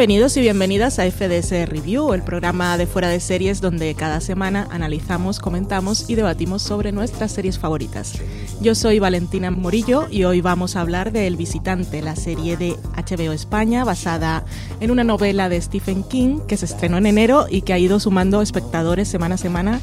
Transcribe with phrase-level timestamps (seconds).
[0.00, 4.66] Bienvenidos y bienvenidas a FDS Review, el programa de fuera de series donde cada semana
[4.70, 8.14] analizamos, comentamos y debatimos sobre nuestras series favoritas.
[8.62, 12.78] Yo soy Valentina Morillo y hoy vamos a hablar de El Visitante, la serie de
[12.96, 14.46] HBO España basada
[14.80, 18.00] en una novela de Stephen King que se estrenó en enero y que ha ido
[18.00, 19.80] sumando espectadores semana a semana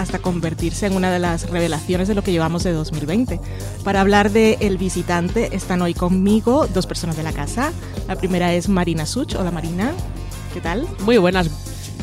[0.00, 3.38] hasta convertirse en una de las revelaciones de lo que llevamos de 2020.
[3.84, 7.72] Para hablar de El Visitante están hoy conmigo dos personas de la casa.
[8.08, 9.34] La primera es Marina Such.
[9.34, 9.92] Hola Marina,
[10.54, 10.86] ¿qué tal?
[11.00, 11.50] Muy buenas.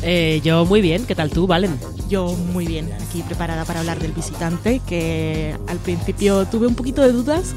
[0.02, 1.76] Eh, yo muy bien, ¿qué tal tú, Valen?
[2.08, 7.02] Yo muy bien, aquí preparada para hablar del visitante, que al principio tuve un poquito
[7.02, 7.54] de dudas,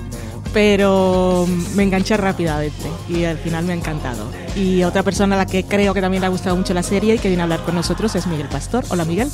[0.53, 4.25] pero me enganché rápidamente y al final me ha encantado.
[4.55, 7.13] Y otra persona a la que creo que también le ha gustado mucho la serie
[7.13, 8.83] y que viene a hablar con nosotros es Miguel Pastor.
[8.89, 9.29] Hola Miguel.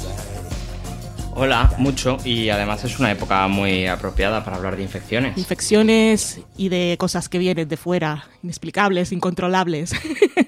[1.40, 5.38] Hola, mucho y además es una época muy apropiada para hablar de infecciones.
[5.38, 9.92] Infecciones y de cosas que vienen de fuera, inexplicables, incontrolables.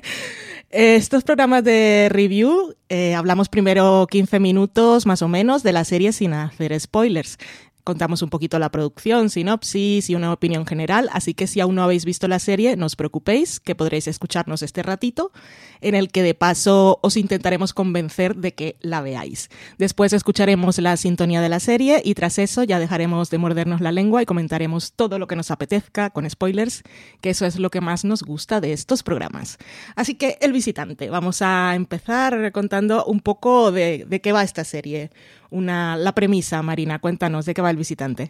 [0.71, 6.11] Estos programas de review eh, hablamos primero 15 minutos más o menos de la serie
[6.11, 7.37] sin hacer spoilers.
[7.89, 11.81] Contamos un poquito la producción, sinopsis y una opinión general, así que si aún no
[11.81, 15.31] habéis visto la serie, no os preocupéis, que podréis escucharnos este ratito,
[15.81, 19.49] en el que de paso os intentaremos convencer de que la veáis.
[19.79, 23.91] Después escucharemos la sintonía de la serie y tras eso ya dejaremos de mordernos la
[23.91, 26.83] lengua y comentaremos todo lo que nos apetezca con spoilers,
[27.21, 29.57] que eso es lo que más nos gusta de estos programas.
[29.95, 34.63] Así que El Visitante, vamos a empezar contando un poco de, de qué va esta
[34.63, 35.09] serie.
[35.51, 38.29] Una, la premisa, Marina, cuéntanos de qué va El Visitante.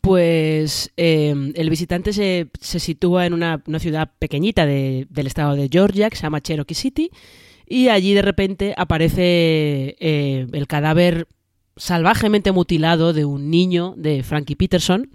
[0.00, 5.56] Pues eh, el visitante se, se sitúa en una, una ciudad pequeñita de- del estado
[5.56, 7.10] de Georgia que se llama Cherokee City
[7.66, 11.26] y allí de repente aparece eh, el cadáver
[11.76, 15.08] salvajemente mutilado de un niño de Frankie Peterson.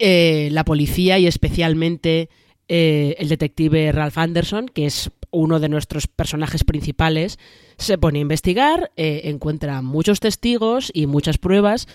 [0.00, 2.30] Eh, la policía y especialmente
[2.66, 7.38] eh, el detective Ralph Anderson, que es uno de nuestros personajes principales,
[7.78, 11.86] se pone a investigar, eh, encuentra muchos testigos y muchas pruebas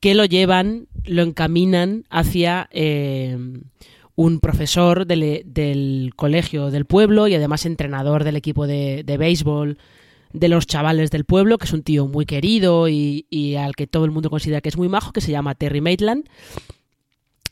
[0.00, 3.36] que lo llevan, lo encaminan hacia eh,
[4.14, 9.78] un profesor del, del colegio del pueblo y además entrenador del equipo de, de béisbol
[10.32, 13.86] de los chavales del pueblo, que es un tío muy querido y, y al que
[13.86, 16.24] todo el mundo considera que es muy majo, que se llama Terry Maitland.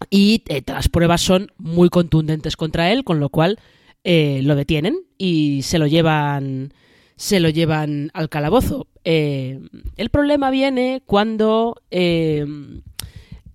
[0.08, 3.58] Y eh, las pruebas son muy contundentes contra él, con lo cual
[4.02, 6.72] lo detienen y se lo llevan
[7.20, 8.86] se lo llevan al calabozo.
[9.04, 9.60] Eh,
[9.98, 12.46] el problema viene cuando eh,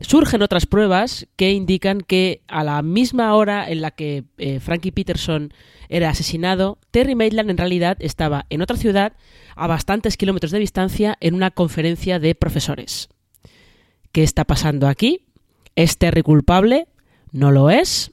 [0.02, 4.92] surgen otras pruebas que indican que a la misma hora en la que eh, Frankie
[4.92, 5.52] Peterson
[5.90, 9.14] era asesinado, Terry Maitland en realidad estaba en otra ciudad
[9.56, 13.10] a bastantes kilómetros de distancia en una conferencia de profesores.
[14.12, 15.26] ¿Qué está pasando aquí?
[15.76, 16.88] ¿Es Terry culpable?
[17.32, 18.12] ¿No lo es?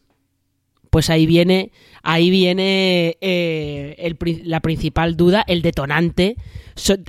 [0.93, 1.73] Pues ahí viene,
[2.03, 6.37] ahí viene eh, el la principal duda, el detonante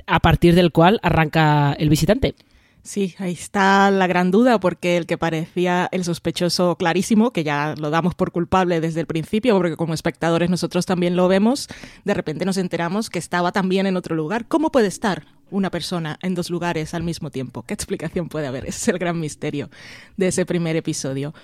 [0.06, 2.34] a partir del cual arranca el visitante.
[2.82, 7.74] Sí, ahí está la gran duda, porque el que parecía el sospechoso clarísimo, que ya
[7.76, 11.68] lo damos por culpable desde el principio, porque como espectadores nosotros también lo vemos,
[12.06, 14.48] de repente nos enteramos que estaba también en otro lugar.
[14.48, 17.64] ¿Cómo puede estar una persona en dos lugares al mismo tiempo?
[17.64, 18.64] ¿Qué explicación puede haber?
[18.64, 19.68] Ese es el gran misterio
[20.16, 21.34] de ese primer episodio.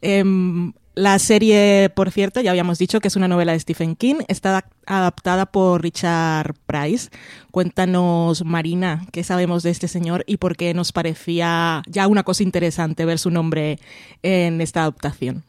[0.00, 4.16] Em, La serie, por cierto, ya habíamos dicho que es una novela de Stephen King,
[4.26, 7.10] está adaptada por Richard Price.
[7.52, 12.42] Cuéntanos, Marina, qué sabemos de este señor y por qué nos parecía ya una cosa
[12.42, 13.78] interesante ver su nombre
[14.22, 15.44] en esta adaptación.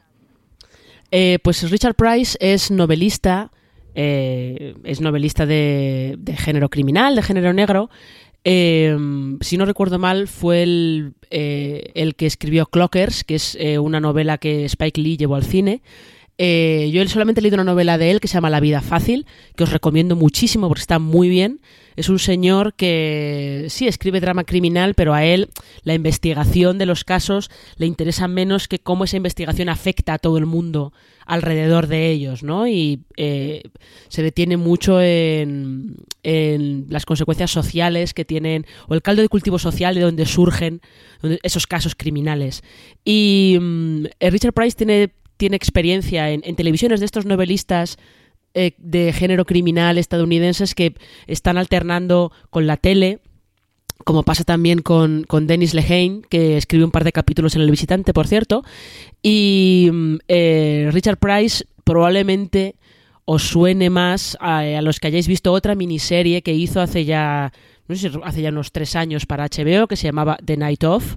[1.10, 3.50] Eh, pues Richard Price es novelista,
[3.96, 7.90] eh, es novelista de, de género criminal, de género negro,
[8.44, 8.96] eh,
[9.40, 14.00] si no recuerdo mal, fue el, eh, el que escribió Clockers, que es eh, una
[14.00, 15.82] novela que Spike Lee llevó al cine.
[16.44, 19.26] Eh, yo solamente he leído una novela de él que se llama La vida fácil,
[19.54, 21.60] que os recomiendo muchísimo porque está muy bien.
[21.94, 25.50] Es un señor que sí escribe drama criminal, pero a él
[25.84, 30.36] la investigación de los casos le interesa menos que cómo esa investigación afecta a todo
[30.36, 30.92] el mundo
[31.26, 32.66] alrededor de ellos, ¿no?
[32.66, 33.62] Y eh,
[34.08, 39.94] se detiene mucho en, las consecuencias sociales que tienen, o el caldo de cultivo social
[39.94, 40.80] de donde surgen
[41.44, 42.64] esos casos criminales.
[43.04, 47.98] Y um, Richard Price tiene, tiene experiencia en, en televisiones de estos novelistas
[48.54, 50.94] eh, de género criminal estadounidenses que
[51.26, 53.20] están alternando con la tele,
[54.04, 57.70] como pasa también con, con Dennis Lehane, que escribe un par de capítulos en El
[57.70, 58.62] Visitante, por cierto.
[59.22, 59.90] Y
[60.28, 62.74] eh, Richard Price probablemente
[63.24, 67.54] os suene más a, a, los que hayáis visto otra miniserie que hizo hace ya,
[67.88, 70.84] no sé si hace ya unos tres años para HBO, que se llamaba The Night
[70.84, 71.16] Of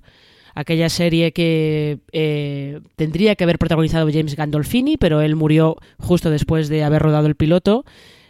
[0.55, 6.69] aquella serie que eh, tendría que haber protagonizado James Gandolfini, pero él murió justo después
[6.69, 7.85] de haber rodado el piloto.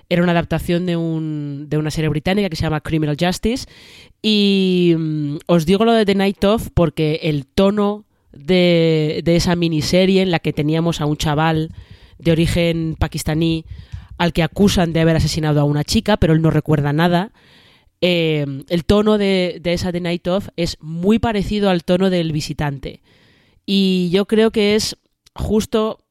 [0.09, 3.67] Era una adaptación de, un, de una serie británica que se llama Criminal Justice.
[4.21, 9.55] Y um, os digo lo de The Night Of porque el tono de, de esa
[9.55, 11.69] miniserie en la que teníamos a un chaval
[12.17, 13.65] de origen pakistaní
[14.17, 17.31] al que acusan de haber asesinado a una chica, pero él no recuerda nada
[18.01, 22.31] eh, el tono de, de, esa The Night Of es muy parecido al tono del
[22.31, 23.01] visitante.
[23.65, 24.97] Y yo creo que es
[25.33, 26.05] justo,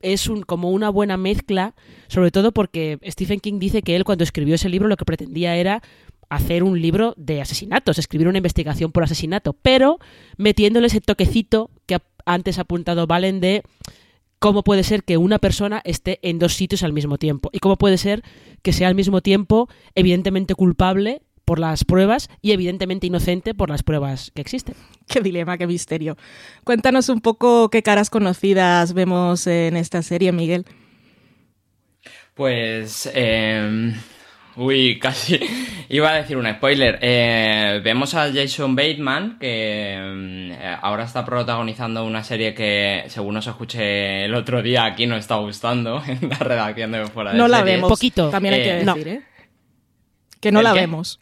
[0.00, 1.74] es un, como una buena mezcla,
[2.08, 5.56] sobre todo porque Stephen King dice que él cuando escribió ese libro lo que pretendía
[5.56, 5.82] era
[6.28, 9.98] hacer un libro de asesinatos, escribir una investigación por asesinato, pero
[10.36, 13.62] metiéndole ese toquecito que antes ha apuntado Valen de
[14.38, 17.76] cómo puede ser que una persona esté en dos sitios al mismo tiempo y cómo
[17.76, 18.22] puede ser
[18.62, 23.82] que sea al mismo tiempo evidentemente culpable por las pruebas y evidentemente inocente por las
[23.82, 24.74] pruebas que existen.
[25.08, 26.18] Qué dilema, qué misterio.
[26.62, 30.66] Cuéntanos un poco qué caras conocidas vemos en esta serie, Miguel.
[32.34, 33.10] Pues...
[33.14, 33.94] Eh...
[34.56, 35.38] Uy, casi
[35.88, 36.98] iba a decir un spoiler.
[37.00, 43.46] Eh, vemos a Jason Bateman, que eh, ahora está protagonizando una serie que, según os
[43.46, 47.46] escuché el otro día, aquí no está gustando en la redacción de Fuera de No
[47.48, 47.76] la series.
[47.76, 47.88] vemos.
[47.88, 48.30] Poquito.
[48.30, 49.22] También hay que Eh, decir, ¿eh?
[50.40, 50.80] Que no ¿El la qué?
[50.80, 51.20] vemos.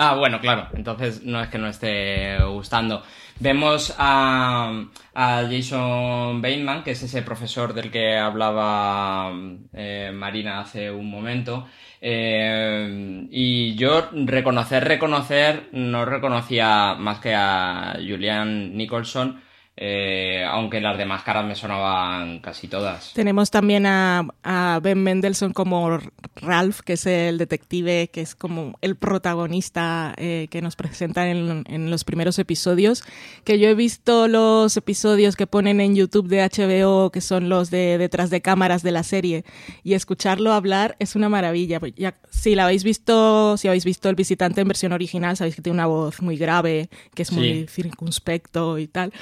[0.00, 0.68] Ah, bueno, claro.
[0.74, 3.02] Entonces no es que no esté gustando.
[3.40, 9.32] Vemos a, a Jason Bateman, que es ese profesor del que hablaba
[9.72, 11.66] eh, Marina hace un momento.
[12.00, 19.40] Eh, y yo reconocer, reconocer, no reconocía más que a Julian Nicholson,
[19.80, 23.12] eh, aunque las demás caras me sonaban casi todas.
[23.14, 26.00] Tenemos también a, a, Ben Mendelssohn como
[26.34, 31.62] Ralph, que es el detective, que es como el protagonista eh, que nos presenta en,
[31.68, 33.04] en, los primeros episodios.
[33.44, 37.70] Que yo he visto los episodios que ponen en YouTube de HBO, que son los
[37.70, 39.44] de detrás de cámaras de la serie,
[39.84, 41.80] y escucharlo hablar es una maravilla.
[41.94, 45.62] Ya, si la habéis visto, si habéis visto El visitante en versión original, sabéis que
[45.62, 47.66] tiene una voz muy grave, que es muy sí.
[47.68, 49.12] circunspecto y tal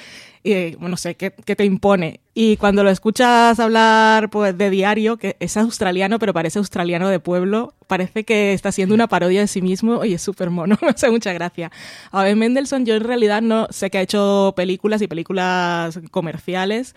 [0.46, 2.20] y no sé, ¿qué, ¿qué, te impone.
[2.32, 7.18] Y cuando lo escuchas hablar pues, de diario, que es australiano, pero parece australiano de
[7.18, 10.88] pueblo, parece que está haciendo una parodia de sí mismo y es súper mono, me
[10.88, 11.72] hace mucha gracia.
[12.12, 16.94] A ver, Mendelssohn, yo en realidad no sé que ha hecho películas y películas comerciales,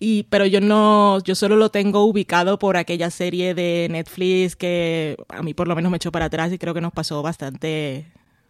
[0.00, 5.16] y, pero yo no, yo solo lo tengo ubicado por aquella serie de Netflix que
[5.28, 8.06] a mí por lo menos me echó para atrás y creo que nos pasó bastante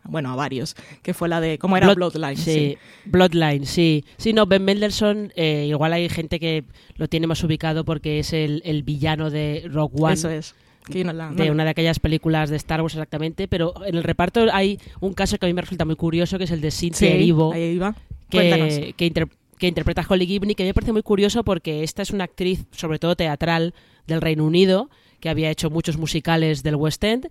[0.08, 1.86] bueno, a varios, que fue la de, ¿cómo era?
[1.94, 2.36] Blood, Bloodline.
[2.36, 4.04] Sí, sí, Bloodline, sí.
[4.16, 6.64] Sí, no, Ben Mendelssohn, eh, igual hay gente que
[6.96, 10.14] lo tiene más ubicado porque es el, el villano de Rogue One.
[10.14, 10.54] Eso es.
[10.90, 11.36] Que no la, no.
[11.36, 15.12] de una de aquellas películas de Star Wars exactamente, pero en el reparto hay un
[15.12, 17.52] caso que a mí me resulta muy curioso, que es el de Cynthia sí, Erivo,
[17.52, 17.94] ahí iba.
[18.30, 22.00] que, que, inter, que, interpreta a Holly Gibney, que me parece muy curioso porque esta
[22.00, 23.74] es una actriz, sobre todo teatral,
[24.06, 24.88] del Reino Unido,
[25.20, 27.28] que había hecho muchos musicales del West End,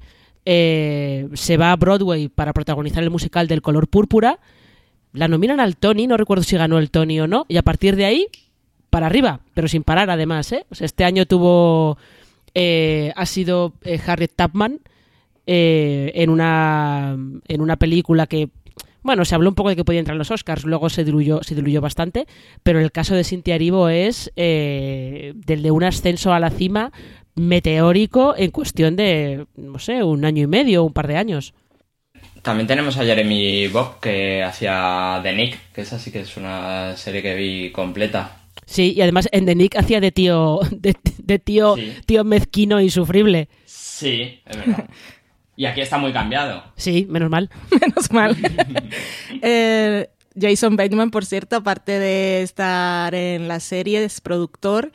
[0.49, 4.39] eh, se va a Broadway para protagonizar el musical del color púrpura,
[5.11, 7.97] la nominan al Tony, no recuerdo si ganó el Tony o no, y a partir
[7.97, 8.27] de ahí,
[8.89, 10.49] para arriba, pero sin parar además.
[10.53, 10.65] ¿eh?
[10.79, 11.97] Este año tuvo,
[12.53, 14.79] eh, ha sido eh, Harriet Tubman
[15.45, 18.49] en, una, en una película que,
[19.03, 21.43] Bueno, se habló un poco de que podía entrar en los Oscars, luego se diluyó,
[21.43, 22.25] se diluyó bastante,
[22.63, 26.93] pero el caso de Cynthia Erivo es eh, del de un ascenso a la cima
[27.38, 31.53] meteórico en cuestión de, no sé, un año y medio, un par de años.
[32.41, 36.96] También tenemos a Jeremy Bob que hacía The Nick, que esa sí que es una
[36.98, 38.41] serie que vi completa.
[38.65, 41.75] Sí, y además en The Nick hacía de tío, de, tío,
[42.06, 43.50] tío mezquino e insufrible.
[43.65, 44.89] Sí, es verdad.
[45.56, 46.63] Y aquí está muy cambiado.
[46.75, 47.50] Sí, menos mal.
[47.82, 48.38] menos mal.
[49.41, 54.91] Eh, Jason Bateman, por cierto, aparte de estar en la serie, es productor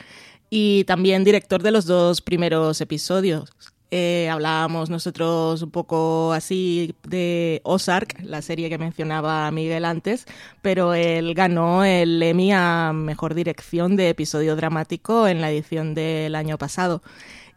[0.54, 3.50] y también director de los dos primeros episodios.
[3.90, 10.26] Eh, hablábamos nosotros un poco así de Ozark, la serie que mencionaba Miguel antes,
[10.60, 16.34] pero él ganó el Emmy a Mejor Dirección de Episodio Dramático en la edición del
[16.34, 17.02] año pasado.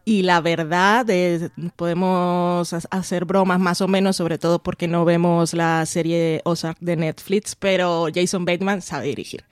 [0.06, 1.06] Y la verdad,
[1.76, 6.96] podemos hacer bromas más o menos, sobre todo porque no vemos la serie Ozark de
[6.96, 9.44] Netflix, pero Jason Bateman sabe dirigir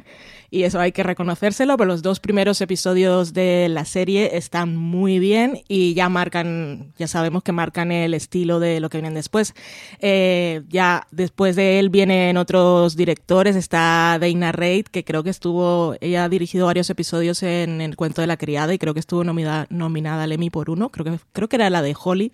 [0.53, 5.17] y eso hay que reconocérselo, pero los dos primeros episodios de la serie están muy
[5.17, 9.55] bien y ya marcan, ya sabemos que marcan el estilo de lo que vienen después.
[9.97, 15.95] Eh, ya después de él vienen otros directores, está Dana Reid, que creo que estuvo,
[16.01, 19.23] ella ha dirigido varios episodios en El cuento de la criada y creo que estuvo
[19.23, 22.31] nominada, nominada al Emmy por uno, creo que, creo que era la de Holly.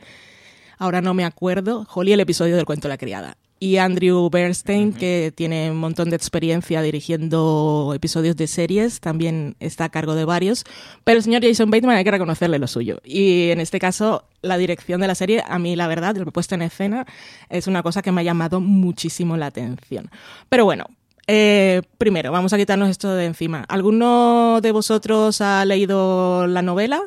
[0.77, 4.93] Ahora no me acuerdo, Holly el episodio del cuento de la criada y Andrew Bernstein,
[4.93, 10.23] que tiene un montón de experiencia dirigiendo episodios de series, también está a cargo de
[10.23, 10.63] varios.
[11.03, 13.01] Pero el señor Jason Bateman hay que reconocerle lo suyo.
[13.03, 16.55] Y en este caso, la dirección de la serie, a mí la verdad, la puesta
[16.55, 17.05] en escena,
[17.49, 20.09] es una cosa que me ha llamado muchísimo la atención.
[20.47, 20.85] Pero bueno,
[21.27, 23.65] eh, primero, vamos a quitarnos esto de encima.
[23.67, 27.01] ¿Alguno de vosotros ha leído la novela?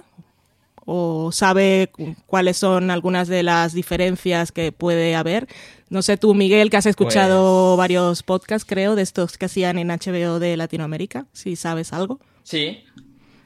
[0.84, 1.90] ¿O sabe
[2.26, 5.48] cuáles son algunas de las diferencias que puede haber?
[5.92, 9.78] No sé tú, Miguel, que has escuchado pues varios podcasts, creo, de estos que hacían
[9.78, 12.18] en HBO de Latinoamérica, si sabes algo.
[12.44, 12.82] Sí,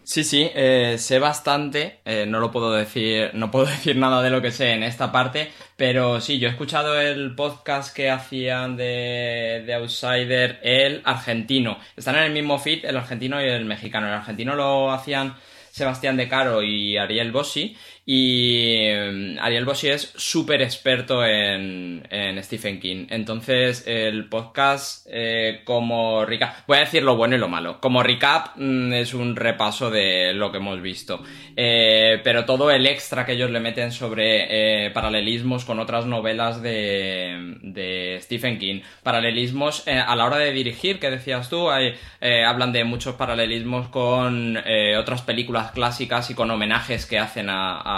[0.05, 4.31] sí, sí, eh, sé bastante, eh, no lo puedo decir, no puedo decir nada de
[4.31, 8.77] lo que sé en esta parte, pero sí, yo he escuchado el podcast que hacían
[8.77, 11.79] de, de Outsider, el argentino.
[11.97, 14.07] Están en el mismo feed, el argentino y el mexicano.
[14.07, 15.35] El argentino lo hacían
[15.73, 17.77] Sebastián De Caro y Ariel Bossi
[18.09, 22.07] y mm, Ariel Bossi es súper experto en,
[22.43, 23.07] Stephen King.
[23.11, 27.81] Entonces, el podcast, eh, como recap, voy a decir lo bueno y lo malo.
[27.81, 31.25] Como recap, mm, es un repaso de lo que hemos visto.
[31.57, 36.63] Eh, pero todo el extra que ellos le meten sobre eh, paralelismos con otras novelas
[36.63, 42.85] de, de Stephen King, paralelismos a la hora de dirigir, que decías tú, hablan de
[42.85, 44.57] muchos paralelismos con
[44.99, 47.96] otras películas clásicas y con homenajes que hacen a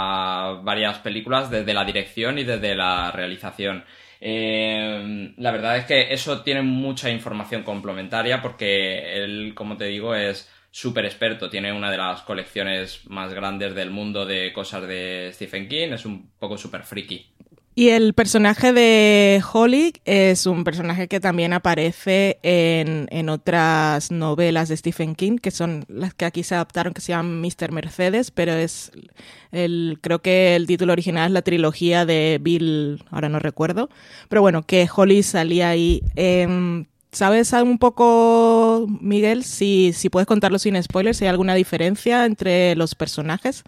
[0.63, 3.83] varias películas desde la dirección y desde la realización.
[4.21, 10.15] Eh, la verdad es que eso tiene mucha información complementaria porque él, como te digo,
[10.15, 11.49] es súper experto.
[11.49, 15.89] Tiene una de las colecciones más grandes del mundo de cosas de Stephen King.
[15.93, 17.27] Es un poco súper friki.
[17.79, 24.75] Y el personaje de Holly es un personaje que también aparece en, otras novelas de
[24.75, 27.71] Stephen King, que son las que aquí se adaptaron, que se llaman Mr.
[27.71, 28.91] Mercedes, pero es
[29.53, 33.89] el, creo que el título original es la trilogía de Bill, ahora no recuerdo,
[34.27, 36.03] pero bueno, que Holly salía ahí.
[36.17, 42.25] Em, ¿Sabes un poco, Miguel, si, si puedes contarlo sin spoilers, si hay alguna diferencia
[42.25, 43.63] entre los personajes?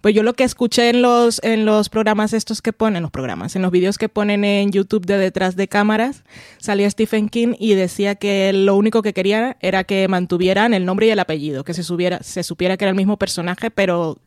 [0.00, 3.54] Pues yo lo que escuché en los, en los programas estos que ponen, los programas,
[3.56, 6.24] en los vídeos que ponen en YouTube de detrás de cámaras,
[6.58, 11.06] salía Stephen King y decía que lo único que quería era que mantuvieran el nombre
[11.06, 14.18] y el apellido, que se, subiera, se supiera que era el mismo personaje, pero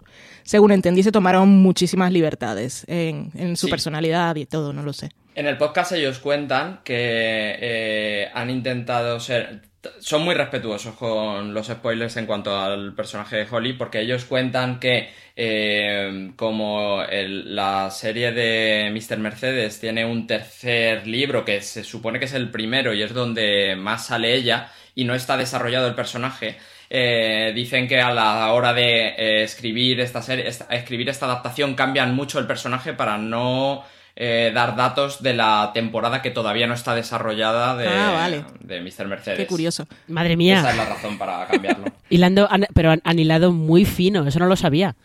[0.44, 5.10] según entendí se tomaron muchísimas libertades en, en su personalidad y todo, no lo sé.
[5.36, 11.68] En el podcast ellos cuentan que eh, han intentado ser son muy respetuosos con los
[11.68, 18.32] spoilers en cuanto al personaje de Holly, porque ellos cuentan que eh, como la serie
[18.32, 19.18] de Mr.
[19.18, 23.76] Mercedes tiene un tercer libro que se supone que es el primero y es donde
[23.76, 26.58] más sale ella y no está desarrollado el personaje,
[26.90, 32.14] eh, dicen que a la hora de eh, escribir esta serie, escribir esta adaptación cambian
[32.16, 33.84] mucho el personaje para no
[34.16, 38.30] eh, dar datos de la temporada que todavía no está desarrollada de, ah,
[38.60, 39.08] de Mr.
[39.08, 39.38] Mercedes.
[39.38, 39.88] Qué curioso.
[40.08, 40.60] Madre mía.
[40.60, 41.86] Esa es la razón para cambiarlo.
[42.10, 44.96] Hilando, pero han hilado muy fino, eso no lo sabía.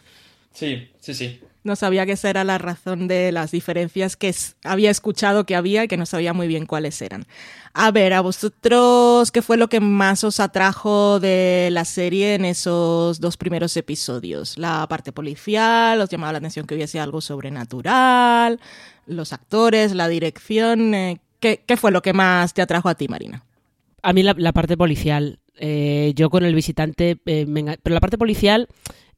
[0.53, 1.41] Sí, sí, sí.
[1.65, 4.35] No sabía que esa era la razón de las diferencias que
[4.65, 7.27] había escuchado que había y que no sabía muy bien cuáles eran.
[7.75, 12.45] A ver, a vosotros, ¿qué fue lo que más os atrajo de la serie en
[12.45, 14.57] esos dos primeros episodios?
[14.57, 16.01] ¿La parte policial?
[16.01, 18.61] ¿Os llamaba la atención que hubiese algo sobrenatural?
[19.09, 19.95] ¿Los actores?
[19.95, 20.95] ¿La dirección?
[20.95, 23.45] Eh, ¿Qué, qué fue lo que más te atrajo a ti, Marina?
[24.03, 25.41] A mí la, parte policial.
[25.57, 28.69] Eh, yo con el visitante, eh, me pero la parte policial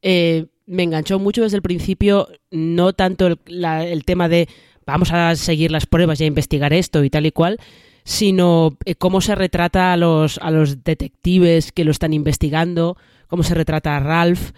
[0.02, 4.48] me enganchó mucho desde el principio, no tanto el, el tema de
[4.86, 7.58] vamos a seguir las pruebas y a investigar esto y tal y cual,
[8.04, 13.54] sino cómo se retrata a los, a los detectives que lo están investigando, cómo se
[13.54, 14.52] retrata a Ralph,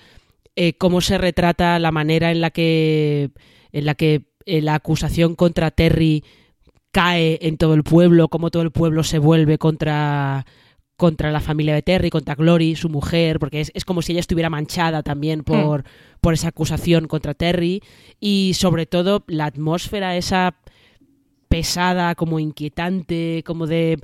[0.78, 3.30] cómo se retrata la manera en la que,
[3.72, 6.24] en la, que eh, la acusación contra Terry
[6.90, 10.44] cae en todo el pueblo, cómo todo el pueblo se vuelve contra
[11.02, 14.20] contra la familia de Terry, contra Glory, su mujer, porque es, es como si ella
[14.20, 15.84] estuviera manchada también por,
[16.20, 17.82] por esa acusación contra Terry,
[18.20, 20.54] y sobre todo la atmósfera esa
[21.48, 23.98] pesada, como inquietante, como de,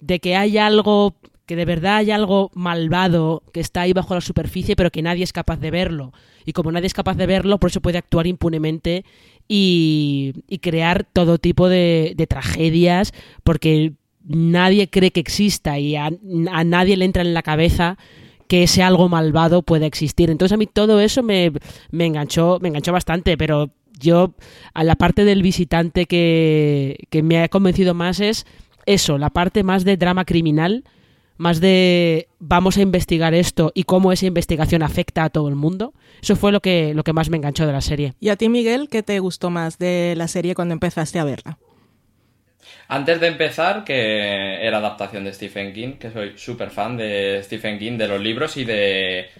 [0.00, 4.22] de que hay algo, que de verdad hay algo malvado que está ahí bajo la
[4.22, 6.12] superficie, pero que nadie es capaz de verlo.
[6.46, 9.04] Y como nadie es capaz de verlo, por eso puede actuar impunemente
[9.52, 16.08] y, y crear todo tipo de, de tragedias, porque nadie cree que exista y a,
[16.52, 17.98] a nadie le entra en la cabeza
[18.46, 20.30] que ese algo malvado pueda existir.
[20.30, 21.50] Entonces a mí todo eso me,
[21.90, 24.34] me enganchó, me enganchó bastante, pero yo
[24.72, 28.46] a la parte del visitante que, que me ha convencido más es
[28.86, 30.84] eso, la parte más de drama criminal,
[31.40, 35.94] más de vamos a investigar esto y cómo esa investigación afecta a todo el mundo.
[36.20, 38.12] Eso fue lo que, lo que más me enganchó de la serie.
[38.20, 41.56] ¿Y a ti, Miguel, qué te gustó más de la serie cuando empezaste a verla?
[42.88, 47.78] Antes de empezar, que era adaptación de Stephen King, que soy súper fan de Stephen
[47.78, 49.30] King, de los libros y de...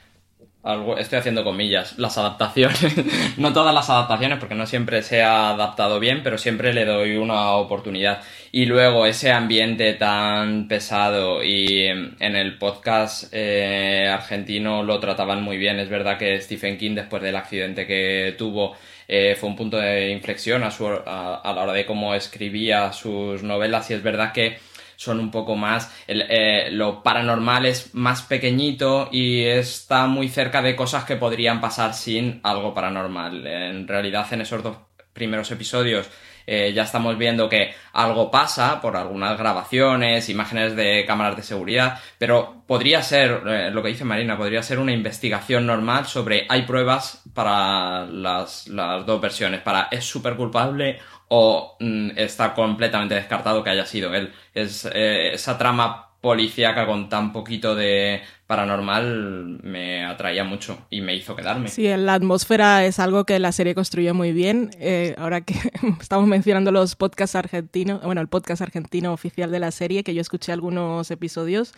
[0.62, 2.78] Algo, estoy haciendo comillas, las adaptaciones.
[3.38, 7.16] no todas las adaptaciones, porque no siempre se ha adaptado bien, pero siempre le doy
[7.16, 8.22] una oportunidad.
[8.52, 15.56] Y luego ese ambiente tan pesado y en el podcast eh, argentino lo trataban muy
[15.56, 15.78] bien.
[15.80, 18.76] Es verdad que Stephen King, después del accidente que tuvo,
[19.08, 22.92] eh, fue un punto de inflexión a, su, a, a, la hora de cómo escribía
[22.92, 24.58] sus novelas y es verdad que
[25.00, 30.76] son un poco más eh, lo paranormal es más pequeñito y está muy cerca de
[30.76, 33.46] cosas que podrían pasar sin algo paranormal.
[33.46, 34.76] En realidad en esos dos
[35.14, 36.10] primeros episodios
[36.46, 41.98] eh, ya estamos viendo que algo pasa por algunas grabaciones, imágenes de cámaras de seguridad,
[42.18, 46.62] pero podría ser, eh, lo que dice Marina, podría ser una investigación normal sobre hay
[46.62, 50.98] pruebas para las, las dos versiones, para es súper culpable
[51.32, 54.32] o mm, está completamente descartado que haya sido él.
[54.52, 61.14] Es eh, esa trama policíaca con tan poquito de paranormal me atraía mucho y me
[61.14, 61.68] hizo quedarme.
[61.68, 64.70] Sí, la atmósfera es algo que la serie construye muy bien.
[64.80, 65.54] Eh, ahora que
[66.00, 70.20] estamos mencionando los podcasts argentinos, bueno, el podcast argentino oficial de la serie, que yo
[70.20, 71.72] escuché algunos episodios,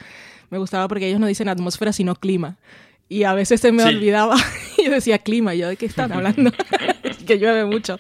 [0.49, 2.57] me gustaba porque ellos no dicen atmósfera, sino clima.
[3.13, 3.91] Y a veces se me sí.
[3.91, 4.37] olvidaba
[4.79, 6.51] y decía clima, yo de qué están hablando,
[7.27, 7.99] que llueve mucho.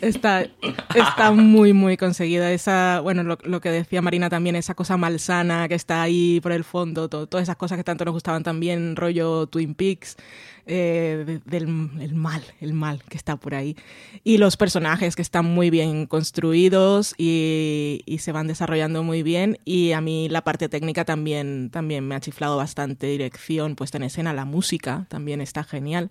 [0.00, 0.46] Está,
[0.94, 2.52] está muy, muy conseguida.
[2.52, 6.52] Esa, bueno, lo, lo, que decía Marina también, esa cosa malsana que está ahí por
[6.52, 10.16] el fondo, todo, todas esas cosas que tanto nos gustaban también, rollo Twin Peaks,
[10.66, 11.64] eh, del
[12.00, 13.76] el mal, el mal que está por ahí.
[14.22, 19.58] Y los personajes que están muy bien construidos y, y, se van desarrollando muy bien.
[19.64, 23.06] Y a mí la parte técnica también, también me ha chiflado bastante.
[23.06, 26.10] Dirección, puesta en escena, la música también está genial.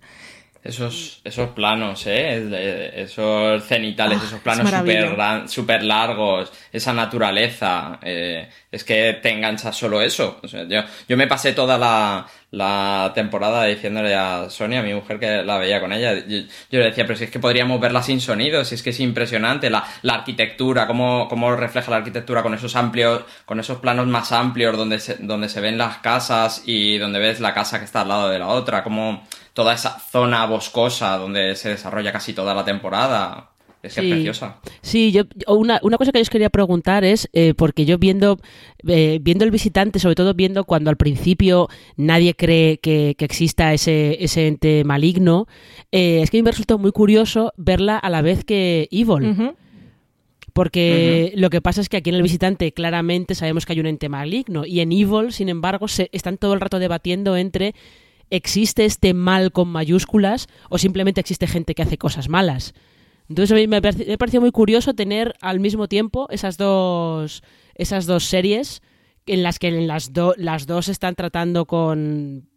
[0.64, 2.90] Esos, esos planos, ¿eh?
[2.96, 9.76] esos cenitales, Ah, esos planos súper super largos, esa naturaleza, eh, es que te enganchas
[9.76, 10.40] solo eso.
[10.42, 15.18] O sea, yo, yo me pasé toda la, la temporada diciéndole a Sonia, mi mujer,
[15.18, 16.14] que la veía con ella.
[16.14, 16.38] Yo,
[16.70, 19.00] yo, le decía, pero si es que podríamos verla sin sonido, si es que es
[19.00, 24.06] impresionante la, la arquitectura, cómo, cómo refleja la arquitectura con esos amplios, con esos planos
[24.06, 27.84] más amplios donde se, donde se ven las casas y donde ves la casa que
[27.84, 32.32] está al lado de la otra, como toda esa zona boscosa donde se desarrolla casi
[32.34, 33.53] toda la temporada.
[33.84, 34.06] Es que sí.
[34.06, 34.60] es preciosa.
[34.80, 38.38] Sí, yo, una, una, cosa que yo os quería preguntar es, eh, porque yo viendo,
[38.88, 43.74] eh, viendo el visitante, sobre todo viendo cuando al principio nadie cree que, que exista
[43.74, 45.46] ese, ese ente maligno,
[45.92, 49.08] eh, es que a mí me resultó muy curioso verla a la vez que Evil.
[49.08, 49.54] Uh -huh.
[50.54, 51.40] Porque uh -huh.
[51.40, 54.08] lo que pasa es que aquí en el visitante claramente sabemos que hay un ente
[54.08, 57.74] maligno y en Evil, sin embargo, se están todo el rato debatiendo entre
[58.30, 62.72] existe este mal con mayúsculas o simplemente existe gente que hace cosas malas.
[63.28, 67.42] Entonces a mí me, me pareció muy curioso tener al mismo tiempo esas dos,
[67.74, 68.82] esas dos series
[69.26, 72.48] en las que en las, do, las dos están tratando con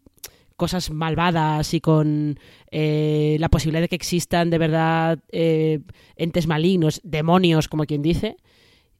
[0.57, 2.39] cosas malvadas y con
[2.71, 5.79] eh, la posibilidad de que existan de verdad eh,
[6.15, 8.37] entes malignos, demonios, como quien dice.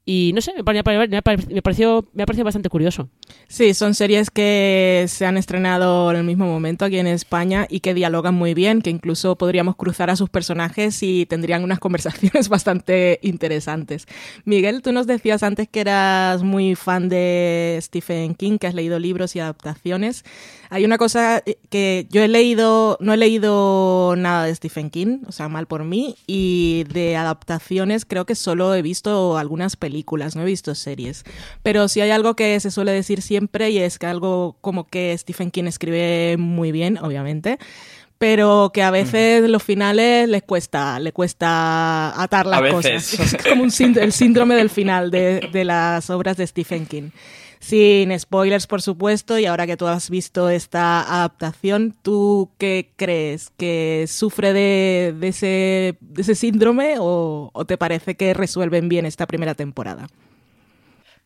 [0.09, 3.09] Y no sé, me, pare- me, me pare- me pareció, me ha parecido bastante curioso.
[3.49, 7.81] Sí, son series que se han estrenado en el mismo momento aquí en España y
[7.81, 12.47] que dialogan muy bien, que incluso podríamos cruzar a sus personajes y tendrían unas conversaciones
[12.47, 14.07] bastante interesantes.
[14.45, 18.99] Miguel, tú nos decías antes que eras muy fan de Stephen King, que has leído
[18.99, 20.23] libros y adaptaciones.
[20.69, 25.31] Hay una cosa que yo he leído, no he leído nada de Stephen King, o
[25.31, 30.41] sea, mal por mí, y de adaptaciones creo que solo he visto algunas películas, no
[30.41, 31.23] he visto series.
[31.63, 35.17] Pero sí hay algo que se suele decir siempre y es que algo como que
[35.17, 37.59] Stephen King escribe muy bien, obviamente,
[38.17, 43.11] pero que a veces los finales les cuesta, le cuesta atar las A veces.
[43.15, 43.33] cosas.
[43.35, 47.11] Es como un sínd- el síndrome del final de, de las obras de Stephen King.
[47.59, 53.51] Sin spoilers, por supuesto, y ahora que tú has visto esta adaptación, ¿tú qué crees?
[53.57, 60.07] ¿Que sufre de, ese, síndrome o, te parece que resuelven bien esta primera temporada?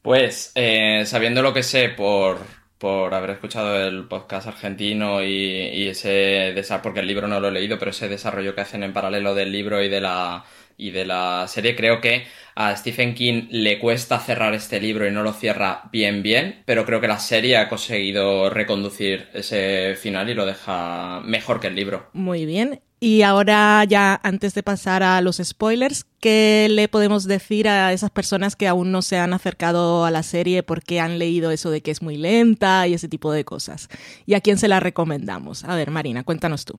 [0.01, 2.39] Pues eh, sabiendo lo que sé por,
[2.77, 7.51] por haber escuchado el podcast argentino y, y ese porque el libro no lo he
[7.51, 10.43] leído, pero ese desarrollo que hacen en paralelo del libro y de la
[10.81, 15.11] y de la serie, creo que a Stephen King le cuesta cerrar este libro y
[15.11, 20.29] no lo cierra bien bien, pero creo que la serie ha conseguido reconducir ese final
[20.29, 22.09] y lo deja mejor que el libro.
[22.13, 22.81] Muy bien.
[22.99, 28.09] Y ahora ya antes de pasar a los spoilers, ¿qué le podemos decir a esas
[28.11, 31.81] personas que aún no se han acercado a la serie porque han leído eso de
[31.81, 33.87] que es muy lenta y ese tipo de cosas?
[34.25, 35.63] ¿Y a quién se la recomendamos?
[35.63, 36.75] A ver, Marina, cuéntanos tú.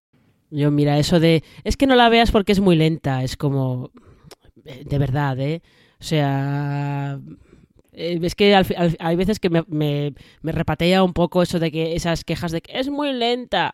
[0.55, 1.43] Yo, mira, eso de.
[1.65, 3.25] Es que no la veas porque es muy lenta.
[3.25, 3.91] Es como.
[4.67, 5.62] eh, De verdad, ¿eh?
[5.99, 7.19] O sea.
[7.93, 8.67] eh, Es que al
[8.99, 10.12] hay veces que me, me-
[10.43, 13.73] me repatea un poco eso de que esas quejas de que es muy lenta.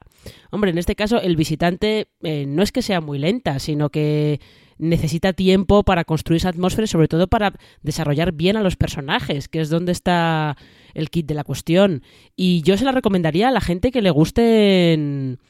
[0.51, 4.41] Hombre, en este caso, el visitante eh, no es que sea muy lenta, sino que
[4.81, 9.49] necesita tiempo para construir esa atmósfera y sobre todo para desarrollar bien a los personajes,
[9.49, 10.57] que es donde está
[10.95, 12.05] el kit de la cuestión.
[12.37, 15.41] Y yo se la recomendaría a la gente que le gusten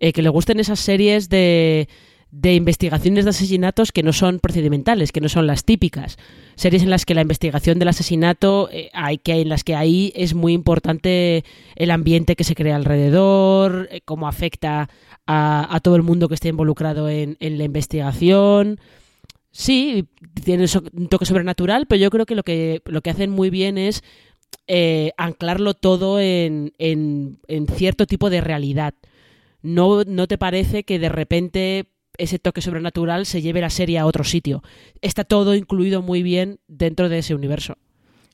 [0.00, 1.88] eh, que le gusten esas series de,
[2.30, 6.16] de investigaciones de asesinatos que no son procedimentales, que no son las típicas.
[6.56, 10.12] Series en las que la investigación del asesinato, eh, hay que en las que ahí
[10.16, 11.44] es muy importante
[11.76, 14.88] el ambiente que se crea alrededor, eh, cómo afecta
[15.26, 18.78] a, a todo el mundo que esté involucrado en, en la investigación.
[19.56, 20.06] Sí,
[20.42, 23.78] tiene un toque sobrenatural, pero yo creo que lo que, lo que hacen muy bien
[23.78, 24.02] es
[24.66, 28.94] eh, anclarlo todo en, en- en cierto tipo de realidad.
[29.64, 31.86] No, ¿No te parece que de repente
[32.18, 34.62] ese toque sobrenatural se lleve la serie a otro sitio?
[35.00, 37.78] Está todo incluido muy bien dentro de ese universo.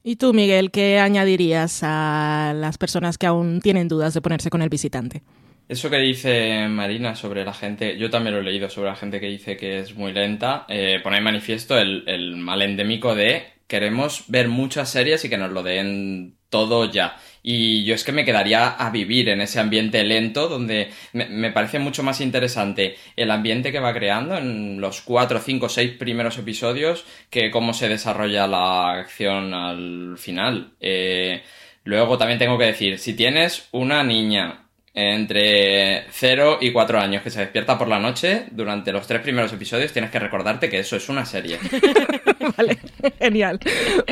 [0.03, 4.61] ¿Y tú, Miguel, qué añadirías a las personas que aún tienen dudas de ponerse con
[4.61, 5.23] el visitante?
[5.69, 9.21] Eso que dice Marina sobre la gente, yo también lo he leído sobre la gente
[9.21, 13.45] que dice que es muy lenta, eh, pone en manifiesto el, el mal endémico de
[13.69, 17.17] queremos ver muchas series y que nos lo den todo ya.
[17.43, 21.79] Y yo es que me quedaría a vivir en ese ambiente lento donde me, parece
[21.79, 27.05] mucho más interesante el ambiente que va creando en los cuatro, cinco, seis primeros episodios
[27.31, 30.73] que cómo se desarrolla la acción al final.
[30.81, 31.43] Eh,
[31.85, 37.31] luego también tengo que decir, si tienes una niña entre 0 y 4 años que
[37.31, 40.97] se despierta por la noche, durante los tres primeros episodios tienes que recordarte que eso
[40.97, 41.59] es una serie.
[42.57, 42.79] vale,
[43.19, 43.61] genial.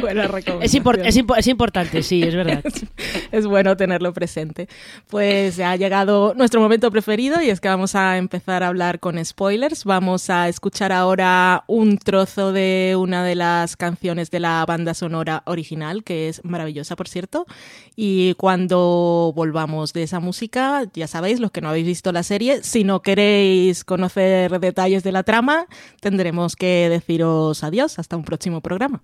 [0.00, 0.84] Buena Es, recomendación.
[0.84, 2.62] impor- es, impo- es importante, sí, es verdad.
[3.32, 4.68] es bueno tenerlo presente.
[5.08, 9.00] Pues ya ha llegado nuestro momento preferido y es que vamos a empezar a hablar
[9.00, 9.84] con spoilers.
[9.84, 15.42] Vamos a escuchar ahora un trozo de una de las canciones de la banda sonora
[15.46, 17.46] original, que es maravillosa, por cierto.
[17.96, 22.62] Y cuando volvamos de esa música, ya sabéis, los que no habéis visto la serie,
[22.62, 25.66] si no queréis conocer detalles de la trama,
[26.00, 27.98] tendremos que deciros adiós.
[27.98, 29.02] Hasta un próximo programa.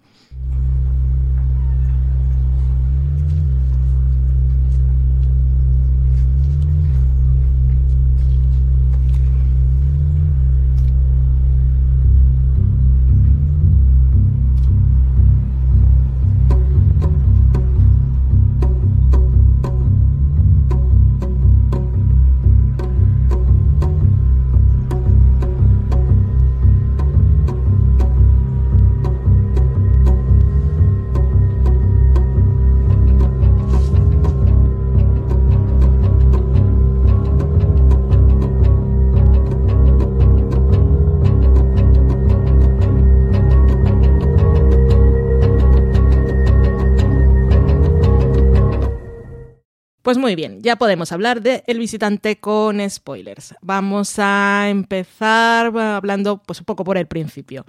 [50.15, 53.57] Pues muy bien, ya podemos hablar de El visitante con spoilers.
[53.63, 57.67] Vamos a empezar hablando pues un poco por el principio.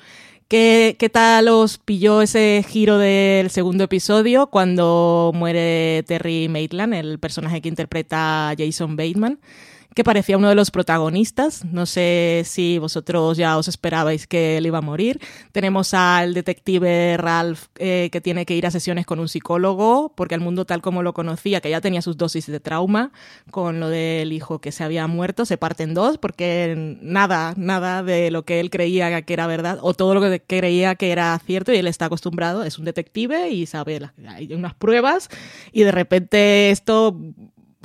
[0.47, 7.17] ¿Qué, ¿Qué tal os pilló ese giro del segundo episodio cuando muere Terry Maitland, el
[7.17, 9.39] personaje que interpreta Jason Bateman?
[9.95, 11.63] Que parecía uno de los protagonistas.
[11.63, 15.21] No sé si vosotros ya os esperabais que él iba a morir.
[15.53, 20.35] Tenemos al detective Ralph eh, que tiene que ir a sesiones con un psicólogo porque
[20.35, 23.13] el mundo tal como lo conocía, que ya tenía sus dosis de trauma
[23.51, 28.03] con lo del hijo que se había muerto, se parte en dos porque nada, nada
[28.03, 31.39] de lo que él creía que era verdad o todo lo que creía que era
[31.39, 35.29] cierto y él está acostumbrado, es un detective y sabe, hay unas pruebas
[35.71, 37.17] y de repente esto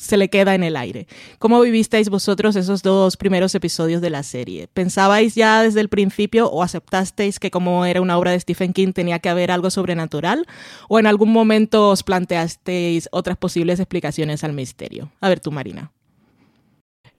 [0.01, 1.07] se le queda en el aire.
[1.39, 4.69] ¿Cómo vivisteis vosotros esos dos primeros episodios de la serie?
[4.73, 8.93] ¿Pensabais ya desde el principio o aceptasteis que como era una obra de Stephen King
[8.93, 10.47] tenía que haber algo sobrenatural?
[10.89, 15.11] ¿O en algún momento os planteasteis otras posibles explicaciones al misterio?
[15.21, 15.93] A ver tú, Marina.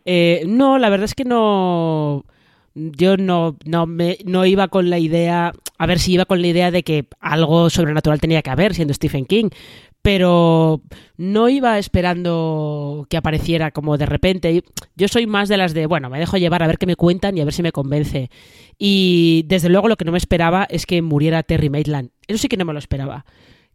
[0.03, 2.25] Eh, no, la verdad es que no
[2.73, 6.47] yo no, no, me, no iba con la idea, a ver si iba con la
[6.47, 9.49] idea de que algo sobrenatural tenía que haber siendo Stephen King,
[10.01, 10.81] pero
[11.17, 14.63] no iba esperando que apareciera como de repente.
[14.95, 17.37] Yo soy más de las de, bueno, me dejo llevar a ver qué me cuentan
[17.37, 18.29] y a ver si me convence.
[18.77, 22.09] Y desde luego lo que no me esperaba es que muriera Terry Maitland.
[22.27, 23.25] Eso sí que no me lo esperaba.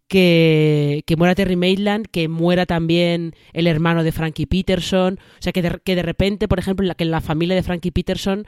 [0.09, 5.19] Que, que muera Terry Maitland, que muera también el hermano de Frankie Peterson.
[5.39, 7.55] O sea, que de, que de repente, por ejemplo, en la, que en la familia
[7.55, 8.47] de Frankie Peterson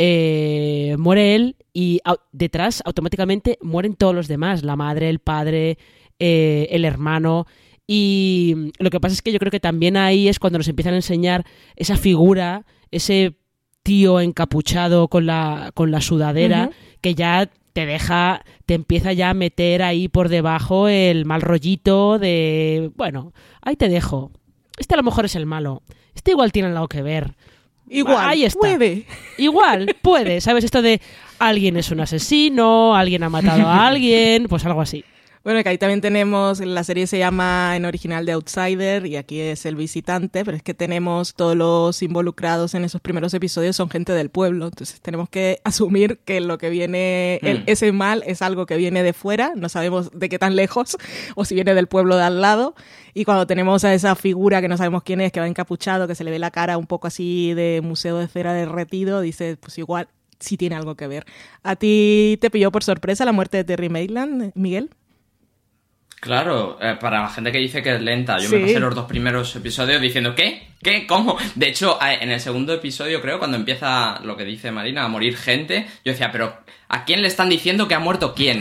[0.00, 4.62] eh, muere él y detrás automáticamente mueren todos los demás.
[4.62, 5.76] La madre, el padre,
[6.18, 7.46] eh, el hermano.
[7.86, 10.92] Y lo que pasa es que yo creo que también ahí es cuando nos empiezan
[10.92, 11.44] a enseñar
[11.76, 13.36] esa figura, ese
[13.82, 19.34] tío encapuchado con la, con la sudadera, que ya te deja, te empieza ya a
[19.34, 24.32] meter ahí por debajo el mal rollito de, bueno, ahí te dejo.
[24.76, 25.82] Este a lo mejor es el malo.
[26.14, 27.34] Este igual tiene algo que ver.
[27.88, 28.60] Igual, ahí está.
[28.60, 29.06] puede.
[29.38, 30.40] Igual, puede.
[30.40, 30.64] ¿Sabes?
[30.64, 31.00] Esto de
[31.38, 35.04] alguien es un asesino, alguien ha matado a alguien, pues algo así.
[35.48, 39.40] Bueno, que ahí también tenemos, la serie se llama en original The Outsider y aquí
[39.40, 43.88] es el visitante, pero es que tenemos todos los involucrados en esos primeros episodios son
[43.88, 47.62] gente del pueblo, entonces tenemos que asumir que lo que viene, hmm.
[47.64, 50.98] ese mal es algo que viene de fuera, no sabemos de qué tan lejos
[51.34, 52.74] o si viene del pueblo de al lado
[53.14, 56.14] y cuando tenemos a esa figura que no sabemos quién es, que va encapuchado, que
[56.14, 59.78] se le ve la cara un poco así de museo de cera derretido, dice, pues
[59.78, 60.08] igual
[60.40, 61.24] sí tiene algo que ver.
[61.62, 64.90] ¿A ti te pilló por sorpresa la muerte de Terry Maitland, Miguel?
[66.20, 69.06] Claro, eh, para la gente que dice que es lenta, yo me pasé los dos
[69.06, 70.68] primeros episodios diciendo ¿qué?
[70.82, 71.06] ¿Qué?
[71.06, 71.36] ¿Cómo?
[71.54, 75.36] De hecho, en el segundo episodio, creo, cuando empieza lo que dice Marina, a morir
[75.36, 76.56] gente, yo decía, pero
[76.88, 78.60] ¿a quién le están diciendo que ha muerto quién?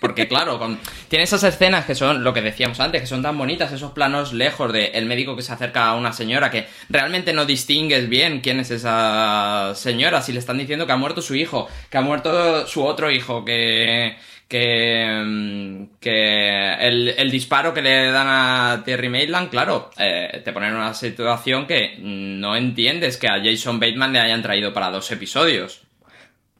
[0.00, 0.78] Porque claro, con...
[1.08, 4.32] tiene esas escenas que son lo que decíamos antes, que son tan bonitas, esos planos
[4.32, 8.40] lejos de el médico que se acerca a una señora que realmente no distingues bien
[8.40, 12.02] quién es esa señora, si le están diciendo que ha muerto su hijo, que ha
[12.02, 14.16] muerto su otro hijo, que
[14.50, 20.70] que, mm, que el, disparo que le dan a Terry Maitland, claro, eh, te ponen
[20.70, 25.08] en una situación que no entiendes que a Jason Bateman le hayan traído para dos
[25.12, 25.82] episodios.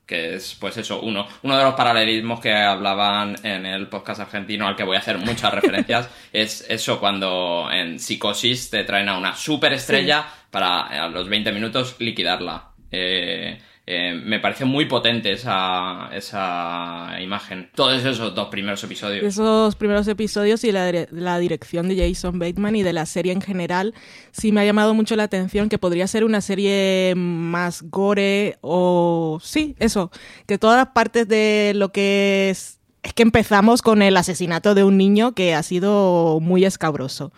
[0.07, 4.69] Que es, pues eso, uno, uno de los paralelismos que hablaban en el podcast argentino
[4.69, 9.19] al que voy a hacer muchas referencias, es eso cuando en Psicosis te traen a
[9.19, 12.71] una superestrella para a los 20 minutos liquidarla.
[12.93, 13.61] Eh,
[13.93, 17.71] eh, me parece muy potente esa, esa imagen.
[17.75, 19.25] Todos esos dos primeros episodios.
[19.25, 23.41] Esos primeros episodios y la, la, dirección de Jason Bateman y de la serie en
[23.41, 23.93] general,
[24.31, 29.41] sí me ha llamado mucho la atención que podría ser una serie más gore o...
[29.43, 30.13] Sí, eso,
[30.47, 32.79] que todas las partes de lo que es...
[33.03, 37.33] Es que empezamos con el asesinato de un niño que ha sido muy escabroso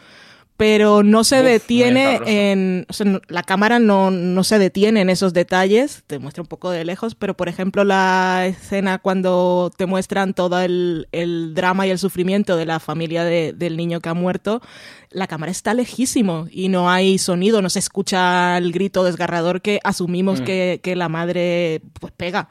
[0.62, 2.86] pero no se detiene en...
[2.88, 6.70] O sea, la cámara no, no, se detiene en esos detalles, te muestra un poco
[6.70, 11.90] de lejos, pero por ejemplo la escena cuando te muestran todo el, el drama y
[11.90, 14.62] el sufrimiento de la familia de, del niño que ha muerto,
[15.10, 19.80] la cámara está lejísimo y no hay sonido, no se escucha el grito desgarrador que
[19.82, 20.44] asumimos mm.
[20.44, 22.48] que, que, la madre pues pega.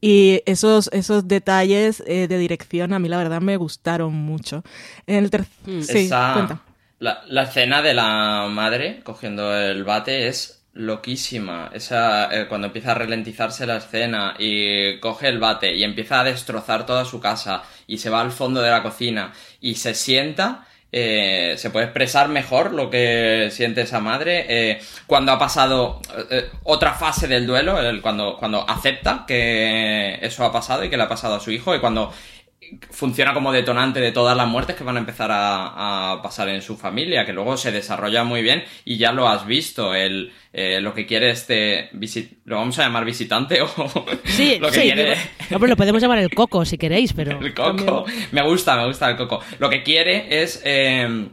[0.00, 4.62] Y esos, esos detalles eh, de dirección a mí la verdad me gustaron mucho.
[5.08, 5.30] En el
[5.66, 5.82] mm.
[5.82, 6.62] sí, cuenta.
[7.00, 11.70] La, la, escena de la madre cogiendo el bate es loquísima.
[11.72, 16.24] Esa, eh, cuando empieza a ralentizarse la escena y coge el bate y empieza a
[16.24, 19.32] destrozar toda su casa y se va al fondo de la cocina
[19.62, 20.66] y se sienta.
[20.92, 26.02] Eh, se puede expresar mejor lo que siente esa madre eh, cuando ha pasado
[26.64, 31.08] otra fase del duelo, cuando, cuando acepta que eso ha pasado y que le ha
[31.08, 32.12] pasado a su hijo y cuando
[32.90, 36.62] funciona como detonante de todas las muertes que van a empezar a, a pasar en
[36.62, 40.80] su familia, que luego se desarrolla muy bien y ya lo has visto, el, eh,
[40.80, 43.68] lo que quiere este visit lo vamos a llamar visitante o
[44.24, 45.16] Sí, lo que sí, quiere
[45.50, 47.40] no, pero lo podemos llamar el coco si queréis, pero...
[47.44, 48.04] el coco.
[48.32, 49.40] me gusta me gusta el coco.
[49.58, 51.28] Lo que quiere es eh,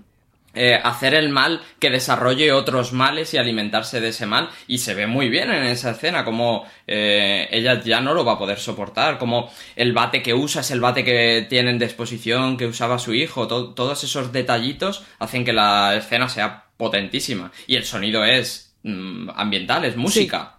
[0.58, 4.50] eh, hacer el mal que desarrolle otros males y alimentarse de ese mal.
[4.68, 8.34] Y se ve muy bien en esa escena como eh, ella ya no lo va
[8.34, 12.58] a poder soportar como el bate que usa es el bate que tiene en disposición
[12.58, 13.48] que usaba su hijo.
[13.48, 17.52] To- todos esos detallitos hacen que la escena sea potentísima.
[17.68, 20.54] Y el sonido es mm, ambiental es música.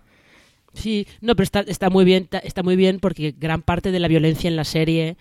[0.74, 4.06] Sí, no, pero está, está muy bien, está muy bien porque gran parte de la
[4.06, 5.16] violencia en la serie,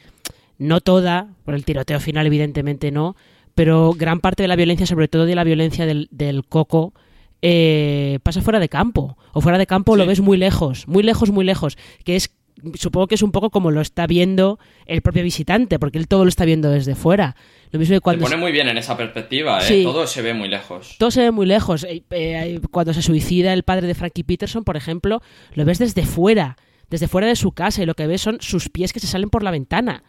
[0.60, 3.16] no toda, por el tiroteo final evidentemente no,
[3.58, 6.94] pero gran parte de la violencia, sobre todo de la violencia del, del coco,
[7.42, 9.18] eh, pasa fuera de campo.
[9.34, 11.76] O fuera de campo lo ves muy lejos, muy lejos, muy lejos.
[12.06, 12.36] Que es,
[12.76, 16.24] supongo que es un poco como lo está viendo el propio visitante, porque él todo
[16.24, 17.36] lo está viendo desde fuera.
[17.72, 19.64] Lo mismo que se cuando pone muy bien en esa perspectiva ¿eh?
[19.64, 19.82] Sí.
[19.82, 21.84] todo se ve muy lejos todo se ve muy lejos.
[21.84, 25.24] Eh, eh, cuando se suicida el padre de Frankie Peterson, por ejemplo,
[25.56, 26.58] lo ves desde fuera,
[26.92, 29.32] desde fuera de su casa, y lo que ves son sus pies que se salen
[29.32, 30.04] por la ventana,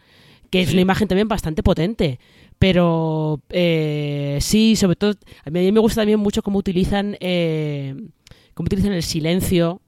[0.51, 2.19] que es una imagen también bastante potente.
[2.59, 5.13] Pero eh, sí, sobre todo,
[5.45, 7.95] a mí me gusta también mucho cómo utilizan, eh,
[8.53, 9.81] cómo utilizan el silencio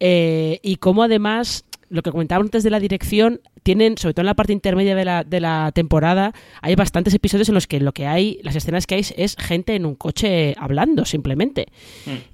[0.00, 4.26] eh, y cómo además, lo que comentaba antes de la dirección, tienen, sobre todo en
[4.26, 7.92] la parte intermedia de la, de la temporada, hay bastantes episodios en los que lo
[7.92, 11.68] que hay, las escenas que hay es gente en un coche hablando simplemente.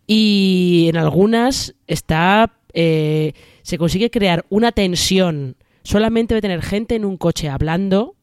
[0.07, 7.05] Y en algunas está, eh, se consigue crear una tensión solamente de tener gente en
[7.05, 8.17] un coche hablando.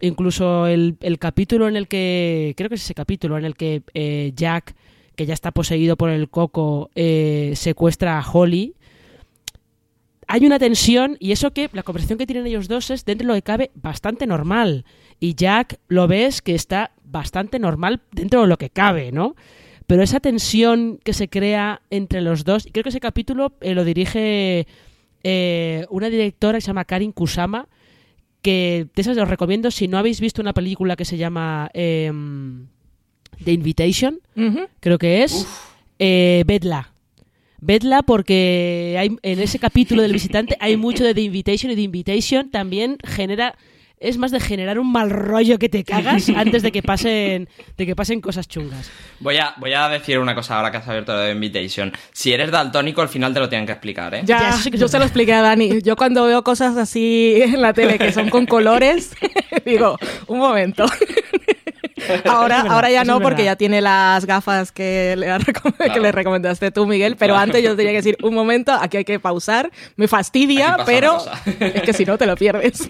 [0.00, 3.82] Incluso el, el capítulo en el que, creo que es ese capítulo en el que
[3.94, 4.74] eh, Jack,
[5.14, 8.74] que ya está poseído por el coco, eh, secuestra a Holly.
[10.26, 13.34] Hay una tensión y eso que la conversación que tienen ellos dos es dentro de
[13.34, 14.84] lo que cabe bastante normal.
[15.18, 19.34] Y Jack lo ves que está bastante normal dentro de lo que cabe, ¿no?
[19.86, 23.74] Pero esa tensión que se crea entre los dos, y creo que ese capítulo eh,
[23.74, 24.68] lo dirige
[25.24, 27.68] eh, una directora que se llama Karin Kusama,
[28.42, 32.66] que de esas os recomiendo si no habéis visto una película que se llama em,
[33.44, 34.20] The Invitation,
[34.80, 35.46] creo que es,
[35.98, 36.92] eh, vedla.
[37.60, 41.82] Vedla porque hay, en ese capítulo del visitante hay mucho de The Invitation y The
[41.82, 43.54] Invitation también genera
[44.00, 47.86] es más de generar un mal rollo que te cagas antes de que pasen de
[47.86, 48.90] que pasen cosas chungas.
[49.20, 51.92] Voy a, voy a decir una cosa ahora que has abierto la de Invitation.
[52.12, 54.22] Si eres daltónico, al final te lo tienen que explicar, ¿eh?
[54.24, 55.82] Ya, yo se lo expliqué a Dani.
[55.82, 59.12] Yo cuando veo cosas así en la tele que son con colores,
[59.66, 60.86] digo, un momento.
[62.24, 66.00] Ahora, verdad, ahora ya no, porque ya tiene las gafas que le, recom- que Claro.
[66.02, 67.16] le recomendaste tú, Miguel.
[67.16, 69.70] Pero antes yo tenía que decir, un momento, aquí hay que pausar.
[69.96, 71.18] Me fastidia, pero
[71.60, 72.88] es que si no te lo pierdes.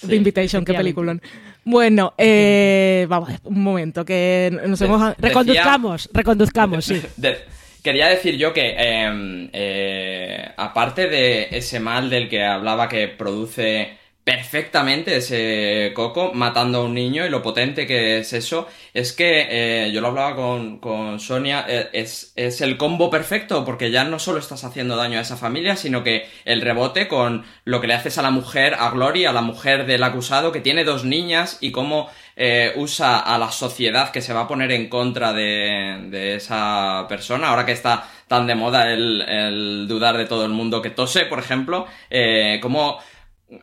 [0.00, 1.20] The Invitation, qué peliculón.
[1.64, 5.00] Bueno, eh, vamos, un momento, que nos hemos...
[5.00, 7.02] Decía- Reconduzcamos, reconduzcamos, sí.
[7.16, 7.38] De-
[7.82, 13.96] quería decir yo que, eh, eh, aparte de ese mal del que hablaba que produce
[14.26, 19.46] perfectamente ese coco matando a un niño y lo potente que es eso, es que
[19.48, 24.02] eh, yo lo hablaba con, con Sonia, eh, es, es el combo perfecto porque ya
[24.02, 27.86] no solo estás haciendo daño a esa familia, sino que el rebote con lo que
[27.86, 31.04] le haces a la mujer, a Glory, a la mujer del acusado que tiene dos
[31.04, 35.32] niñas y cómo eh, usa a la sociedad que se va a poner en contra
[35.32, 40.44] de, de esa persona, ahora que está tan de moda el, el dudar de todo
[40.44, 42.98] el mundo que tose, por ejemplo, eh, cómo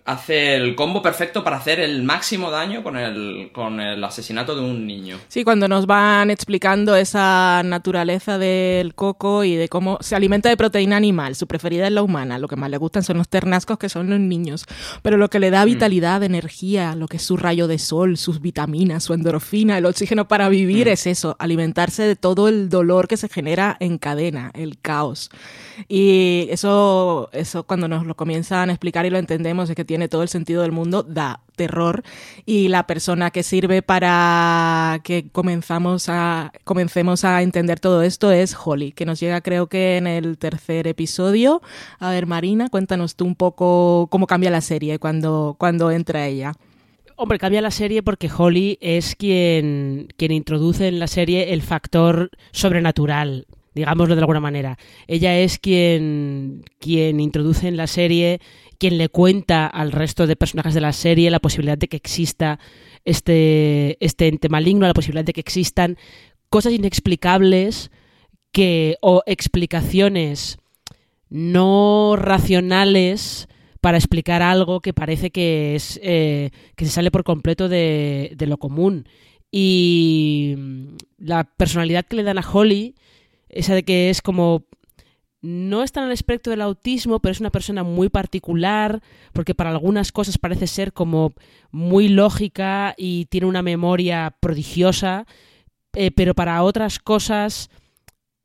[0.05, 4.61] hace el combo perfecto para hacer el máximo daño con el, con el asesinato de
[4.61, 5.19] un niño.
[5.27, 10.55] Sí, cuando nos van explicando esa naturaleza del coco y de cómo se alimenta de
[10.55, 13.77] proteína animal, su preferida es la humana, lo que más le gustan son los ternascos
[13.77, 14.65] que son los niños,
[15.01, 18.39] pero lo que le da vitalidad, energía, lo que es su rayo de sol, sus
[18.39, 23.17] vitaminas, su endorfina, el oxígeno para vivir es eso, alimentarse de todo el dolor que
[23.17, 25.29] se genera en cadena, el caos.
[25.87, 30.07] Y eso, eso cuando nos lo comienzan a explicar y lo entendemos, es que tiene
[30.07, 32.03] todo el sentido del mundo, da terror.
[32.45, 38.55] Y la persona que sirve para que comenzamos a, comencemos a entender todo esto es
[38.63, 41.61] Holly, que nos llega creo que en el tercer episodio.
[41.99, 46.53] A ver, Marina, cuéntanos tú un poco cómo cambia la serie cuando, cuando entra ella.
[47.15, 52.31] Hombre, cambia la serie porque Holly es quien, quien introduce en la serie el factor
[52.51, 54.77] sobrenatural, digámoslo de alguna manera.
[55.07, 58.39] Ella es quien, quien introduce en la serie,
[58.77, 62.59] quien le cuenta al resto de personajes de la serie la posibilidad de que exista
[63.05, 65.97] este, este ente maligno, la posibilidad de que existan
[66.49, 67.91] cosas inexplicables
[68.51, 70.57] que, o explicaciones
[71.29, 73.47] no racionales
[73.81, 78.47] para explicar algo que parece que es eh, que se sale por completo de, de
[78.47, 79.07] lo común.
[79.51, 80.55] Y
[81.17, 82.95] la personalidad que le dan a Holly,
[83.53, 84.65] esa de que es como
[85.43, 89.01] no está en el espectro del autismo, pero es una persona muy particular,
[89.33, 91.33] porque para algunas cosas parece ser como
[91.69, 95.25] muy lógica y tiene una memoria prodigiosa,
[95.93, 97.69] eh, pero para otras cosas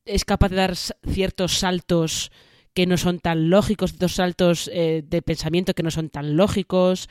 [0.05, 2.33] es capaz de dar ciertos saltos
[2.75, 7.09] que no son tan lógicos, ciertos saltos eh, de pensamiento que no son tan lógicos.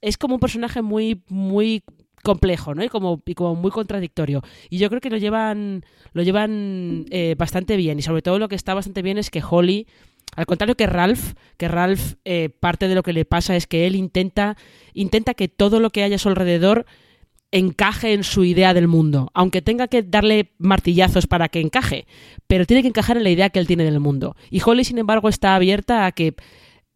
[0.00, 1.84] Es como un personaje muy, muy
[2.22, 2.84] complejo, ¿no?
[2.84, 4.42] Y como, y como muy contradictorio.
[4.68, 7.98] Y yo creo que lo llevan, lo llevan eh, bastante bien.
[7.98, 9.86] Y sobre todo lo que está bastante bien es que Holly,
[10.36, 13.86] al contrario que Ralph, que Ralph eh, parte de lo que le pasa es que
[13.86, 14.56] él intenta,
[14.94, 16.86] intenta que todo lo que haya a su alrededor
[17.52, 22.06] encaje en su idea del mundo, aunque tenga que darle martillazos para que encaje,
[22.46, 24.36] pero tiene que encajar en la idea que él tiene del mundo.
[24.50, 26.34] Y Holly, sin embargo, está abierta a que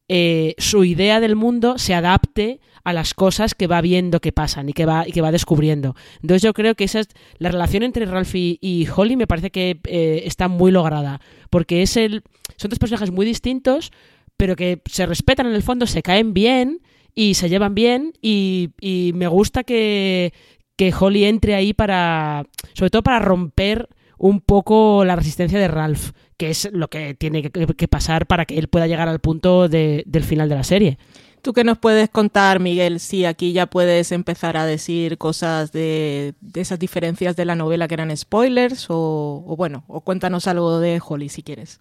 [0.08, 4.68] eh, su idea del mundo se adapte a las cosas que va viendo que pasan
[4.68, 5.97] y que va, y que va descubriendo.
[6.22, 7.09] Entonces yo creo que esa es
[7.39, 11.20] la relación entre Ralph y, Holly me parece que eh, está muy lograda,
[11.51, 12.22] porque es el,
[12.57, 13.91] son dos personajes muy distintos,
[14.37, 16.80] pero que se respetan en el fondo, se caen bien
[17.14, 20.32] y se llevan bien y, y me gusta que,
[20.76, 26.12] que Holly entre ahí para, sobre todo para romper un poco la resistencia de Ralph,
[26.37, 30.24] que es lo que tiene que, pasar para que él pueda llegar al punto del
[30.24, 30.99] final de la serie.
[31.45, 33.01] ¿Tú qué nos puedes contar, Miguel?
[33.01, 37.92] Si aquí ya puedes empezar a decir cosas de, esas diferencias de la novela que
[37.92, 41.76] eran spoilers, o, bueno, o cuéntanos algo de Holly si quieres.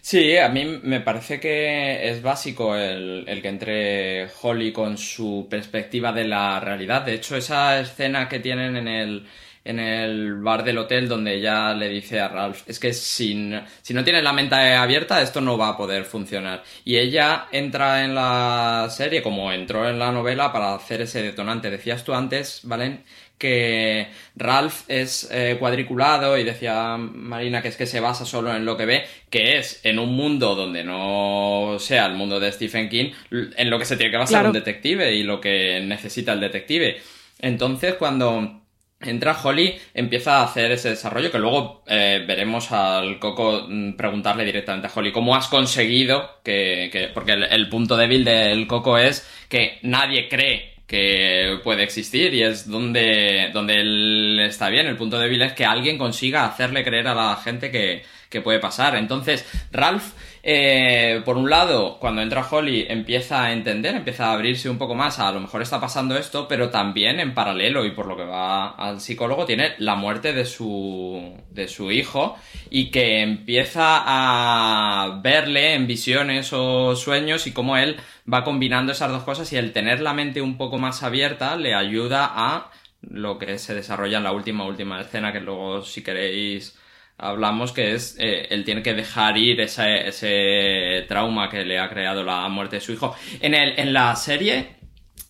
[0.00, 5.48] Sí, a mí me parece que es básico el, el, que entre Holly con su
[5.50, 7.02] perspectiva de la realidad.
[7.02, 9.26] De hecho, esa escena que tienen en el,
[9.66, 13.52] en el bar del hotel donde ella le dice a Ralph, es que si,
[13.82, 16.62] si no tienes la mente abierta esto no va a poder funcionar.
[16.84, 21.70] Y ella entra en la serie como entró en la novela para hacer ese detonante.
[21.70, 23.04] Decías tú antes, Valen,
[23.38, 28.64] que Ralph es eh, cuadriculado y decía Marina que es que se basa solo en
[28.64, 32.88] lo que ve, que es en un mundo donde no sea el mundo de Stephen
[32.88, 36.40] King, en lo que se tiene que basar un detective y lo que necesita el
[36.40, 37.00] detective.
[37.38, 38.62] Entonces, cuando
[39.00, 44.44] entra Holly, empieza a hacer ese desarrollo que luego eh, veremos al Coco mm, preguntarle
[44.44, 49.78] directamente a Holly cómo has conseguido que, porque el, punto débil del Coco es que
[49.82, 54.86] nadie cree que puede existir y es donde, donde él está bien.
[54.86, 58.60] El punto débil es que alguien consiga hacerle creer a la gente que, que puede
[58.60, 58.94] pasar.
[58.96, 60.12] Entonces, Ralph
[60.48, 64.94] eh, por un lado, cuando entra Holly empieza a entender, empieza a abrirse un poco
[64.94, 68.22] más, a, lo mejor está pasando esto, pero también en paralelo y por lo que
[68.22, 72.36] va al psicólogo tiene la muerte de su, de su hijo
[72.70, 77.96] y que empieza a verle en visiones o sueños y cómo él
[78.32, 81.74] va combinando esas dos cosas y el tener la mente un poco más abierta le
[81.74, 82.70] ayuda a
[83.00, 86.78] lo que se desarrolla en la última, última escena que luego si queréis
[87.18, 91.88] hablamos que es eh, él tiene que dejar ir ese, ese trauma que le ha
[91.88, 93.14] creado la muerte de su hijo.
[93.40, 94.76] En, el, en la serie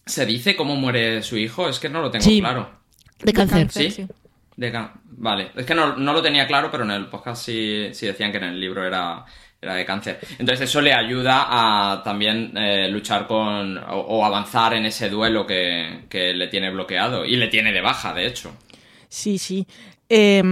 [0.04, 2.70] se dice cómo muere su hijo, es que no lo tengo claro.
[3.22, 3.70] De cáncer.
[3.70, 4.06] ¿Sí?
[4.56, 4.72] De
[5.08, 8.38] vale, es que no, lo tenía claro, pero en el podcast sí, sí decían que
[8.38, 9.24] en el libro era,
[9.60, 10.18] era de cáncer.
[10.38, 16.04] Entonces eso le ayuda a también eh, luchar con o, avanzar en ese duelo que,
[16.08, 18.56] que, le tiene bloqueado y le tiene de baja, de hecho.
[19.08, 19.66] Sí, sí.
[20.08, 20.42] Eh,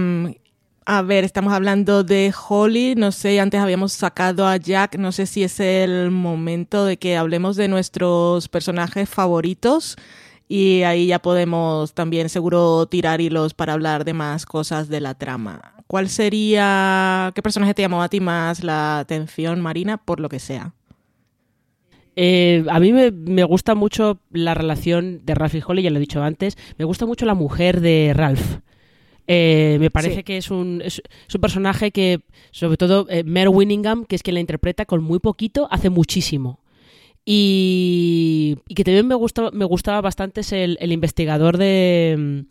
[0.85, 5.25] a ver, estamos hablando de Holly, no sé, antes habíamos sacado a Jack, no sé
[5.25, 9.95] si es el momento de que hablemos de nuestros personajes favoritos
[10.47, 15.15] y ahí ya podemos también seguro tirar hilos para hablar de más cosas de la
[15.15, 15.73] trama.
[15.87, 20.39] ¿Cuál sería, qué personaje te llamó a ti más la atención, Marina, por lo que
[20.39, 20.73] sea?
[22.15, 25.97] Eh, a mí me, me, gusta mucho la relación de Ralph y Holly, ya lo
[25.97, 26.57] he dicho antes.
[26.77, 28.59] Me gusta mucho la mujer de Ralph.
[29.27, 31.01] Eh, me parece que es un, es,
[31.33, 32.19] un, personaje que,
[32.51, 36.59] sobre todo, eh, Mare Winningham, que es quien la interpreta con muy poquito, hace muchísimo.
[37.25, 42.45] Y, que también me, gusta, me gustaba bastante es el, investigador de,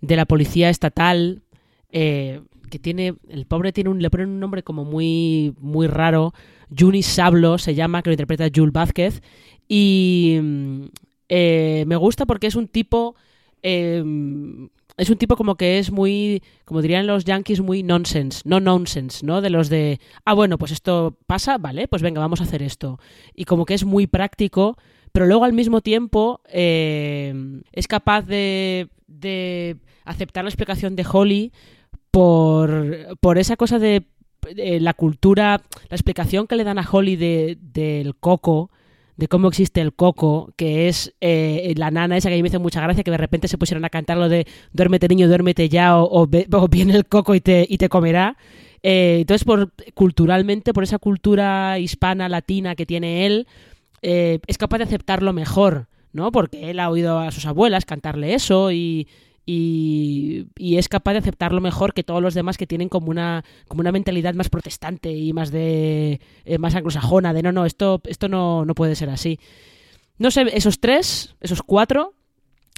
[0.00, 1.42] de, la policía estatal,
[1.90, 6.34] eh, que tiene, el pobre tiene un, le ponen un nombre como muy, muy raro,
[6.76, 9.22] Juni Sablo se llama, que lo interpreta Jules Vázquez,
[9.68, 10.38] y
[11.28, 13.16] eh, me gusta porque es un tipo
[14.96, 19.24] es un tipo como que es muy, como dirían los yankees, muy nonsense, no nonsense,
[19.24, 19.40] ¿no?
[19.40, 22.98] De los de, ah, bueno, pues esto pasa, vale, pues venga, vamos a hacer esto.
[23.34, 24.76] Y como que es muy práctico,
[25.12, 31.52] pero luego al mismo tiempo eh, es capaz de, de aceptar la explicación de Holly
[32.10, 34.06] por, por esa cosa de,
[34.54, 38.70] la cultura, la explicación que le dan a Holly del coco,
[39.22, 42.48] de cómo existe el coco, que es eh, la nana esa que a mí me
[42.48, 45.68] hace mucha gracia, que de repente se pusieron a cantar lo de duérmete niño, duérmete
[45.68, 46.26] ya, o,
[46.68, 48.36] viene el coco y te, y te comerá.
[48.82, 53.46] Eh, entonces, por, culturalmente, por esa cultura hispana, latina que tiene él,
[54.02, 56.32] eh, es capaz de aceptarlo mejor, ¿no?
[56.32, 59.06] Porque él ha oído a sus abuelas cantarle eso y,
[59.44, 63.80] y, es capaz de aceptarlo mejor que todos los demás que tienen como una, como
[63.80, 68.28] una mentalidad más protestante y más de eh, más anglosajona, de no, no, esto, esto
[68.28, 69.38] no, no puede ser así.
[70.18, 72.14] No sé, esos tres, esos cuatro.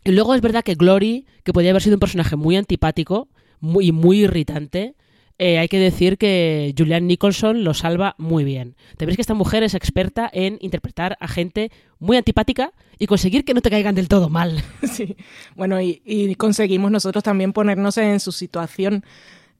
[0.04, 3.28] Y luego es verdad que Glory, que podría haber sido un personaje muy antipático
[3.64, 4.94] muy, muy irritante,
[5.38, 8.76] eh, hay que decir que Julian Nicholson lo salva muy bien.
[8.96, 13.44] Te ves que esta mujer es experta en interpretar a gente muy antipática y conseguir
[13.44, 14.62] que no te caigan del todo mal.
[14.82, 15.16] Sí,
[15.56, 19.04] bueno, y conseguimos nosotros también ponernos en su situación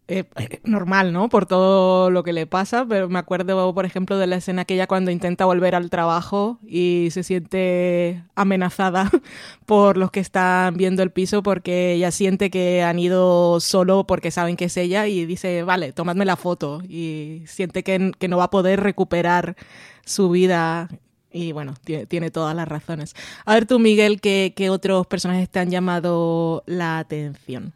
[0.07, 0.25] eh,
[0.65, 1.29] normal, ¿no?
[1.29, 4.87] Por todo lo que le pasa, pero me acuerdo, por ejemplo, de la escena aquella
[4.87, 9.11] cuando intenta volver al trabajo y se siente amenazada
[9.67, 14.31] por los que están viendo el piso porque ella siente que han ido solo porque
[14.31, 18.45] saben que es ella y dice, vale, tomadme la foto y siente que, no va
[18.45, 19.57] a poder recuperar
[20.05, 20.89] su vida
[21.31, 21.75] y bueno,
[22.09, 23.15] tiene, todas las razones.
[23.45, 27.73] A ver tú, Miguel, ¿qué, qué otros personajes te han llamado la atención?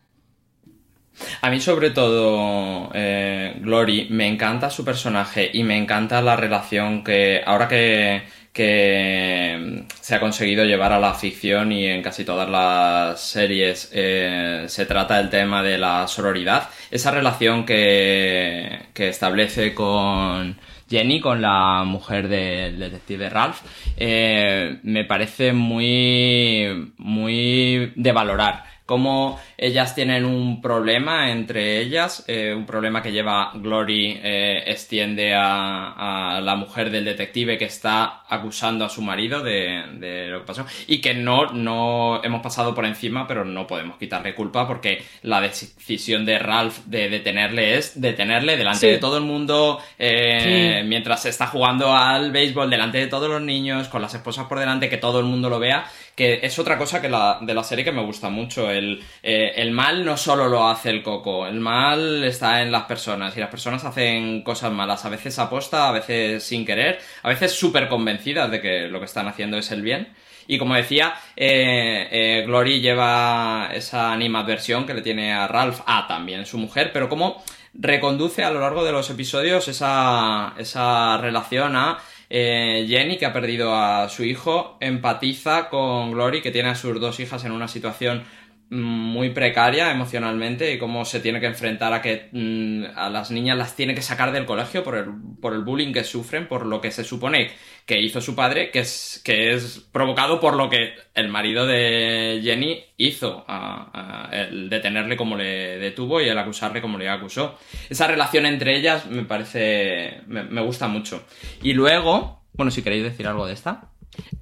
[1.40, 7.04] A mí sobre todo eh, Glory, me encanta su personaje y me encanta la relación
[7.04, 12.48] que ahora que, que se ha conseguido llevar a la ficción y en casi todas
[12.48, 19.74] las series eh, se trata el tema de la sororidad, esa relación que, que establece
[19.74, 20.58] con
[20.88, 23.60] Jenny, con la mujer del detective Ralph,
[23.96, 32.54] eh, me parece muy, muy de valorar cómo ellas tienen un problema entre ellas, eh,
[32.54, 38.86] un problema que lleva Glory eh, extiende a, la mujer del detective que está acusando
[38.86, 40.64] a su marido de, lo que pasó.
[40.86, 45.42] Y que no, no hemos pasado por encima, pero no podemos quitarle culpa porque la
[45.42, 51.46] decisión de Ralph de detenerle es detenerle delante de todo el mundo eh, mientras está
[51.46, 55.20] jugando al béisbol delante de todos los niños, con las esposas por delante, que todo
[55.20, 55.84] el mundo lo vea
[56.18, 58.72] que es otra cosa que la, de la serie que me gusta mucho.
[58.72, 62.86] El, eh, el mal no solo lo hace el coco, el mal está en las
[62.86, 67.28] personas y las personas hacen cosas malas, a veces aposta, a veces sin querer, a
[67.28, 70.08] veces súper convencidas de que lo que están haciendo es el bien.
[70.48, 76.08] Y como decía, eh, eh, Glory lleva esa animadversión que le tiene a Ralph, a
[76.08, 77.44] también su mujer, pero como
[77.74, 81.98] reconduce a lo largo de los episodios esa, esa relación a
[82.30, 87.00] eh, Jenny, que ha perdido a su hijo, empatiza con Glory, que tiene a sus
[87.00, 88.24] dos hijas en una situación
[88.70, 93.56] muy precaria emocionalmente y cómo se tiene que enfrentar a que mm, a las niñas
[93.56, 95.06] las tiene que sacar del colegio por el,
[95.40, 97.50] por el bullying que sufren, por lo que se supone
[97.86, 102.40] que hizo su padre, que es, que es provocado por lo que el marido de
[102.42, 107.58] Jenny hizo, a, el detenerle como le detuvo y el acusarle como le acusó.
[107.88, 111.24] Esa relación entre ellas me parece, me, me gusta mucho.
[111.62, 113.88] Y luego, bueno, si queréis decir algo de esta.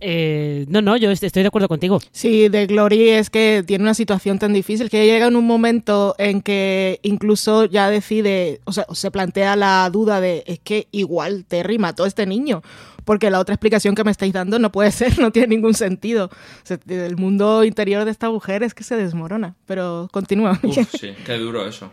[0.00, 2.00] Eh, no, no, yo estoy de acuerdo contigo.
[2.12, 6.14] Sí, de Glory es que tiene una situación tan difícil que llega en un momento
[6.18, 11.44] en que incluso ya decide, o sea, se plantea la duda de, es que igual
[11.46, 12.62] Terry mató a este niño,
[13.04, 16.30] porque la otra explicación que me estáis dando no puede ser, no tiene ningún sentido.
[16.88, 20.60] el mundo interior de esta mujer es que se desmorona, pero continúa.
[20.98, 21.92] sí, qué duro eso.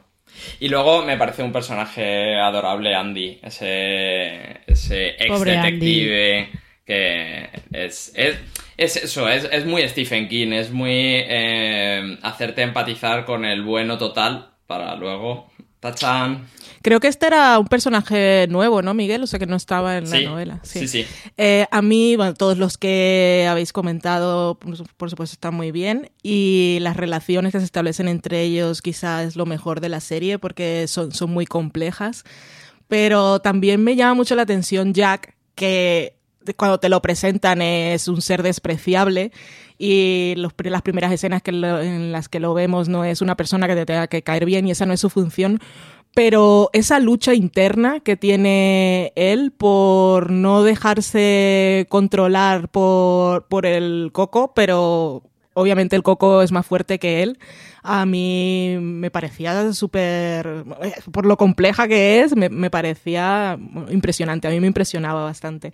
[0.60, 6.50] Y luego me parece un personaje adorable, Andy, ese, ese ex detective
[6.86, 8.38] que es, es,
[8.78, 13.98] es eso, es, es, muy Stephen King, es muy eh, hacerte empatizar con el bueno
[13.98, 15.52] total para luego...
[15.84, 16.48] ¡Tachan!
[16.82, 19.22] Creo que este era un personaje nuevo, ¿no, Miguel?
[19.24, 20.60] O sea, que no estaba en la novela.
[20.64, 21.06] Sí, sí.
[21.38, 26.10] Eh, a mí, bueno, todos los que habéis comentado, por supuesto, están muy bien.
[26.22, 30.40] Y las relaciones que se establecen entre ellos quizás es lo mejor de la serie
[30.40, 32.24] porque son, son muy complejas.
[32.88, 36.18] Pero también me llama mucho la atención Jack, que
[36.56, 39.32] cuando te lo presentan es un ser despreciable
[39.78, 43.68] y los, las primeras escenas que en las que lo vemos no es una persona
[43.68, 45.60] que te tenga que caer bien y esa no es su función,
[46.14, 54.54] pero esa lucha interna que tiene él por no dejarse controlar por, por el coco,
[54.54, 55.24] pero
[55.54, 57.40] obviamente el coco es más fuerte que él,
[57.84, 60.64] a mí me parecía súper,
[61.12, 63.60] por lo compleja que es, me, parecía
[63.90, 65.74] impresionante, a mí me impresionaba bastante.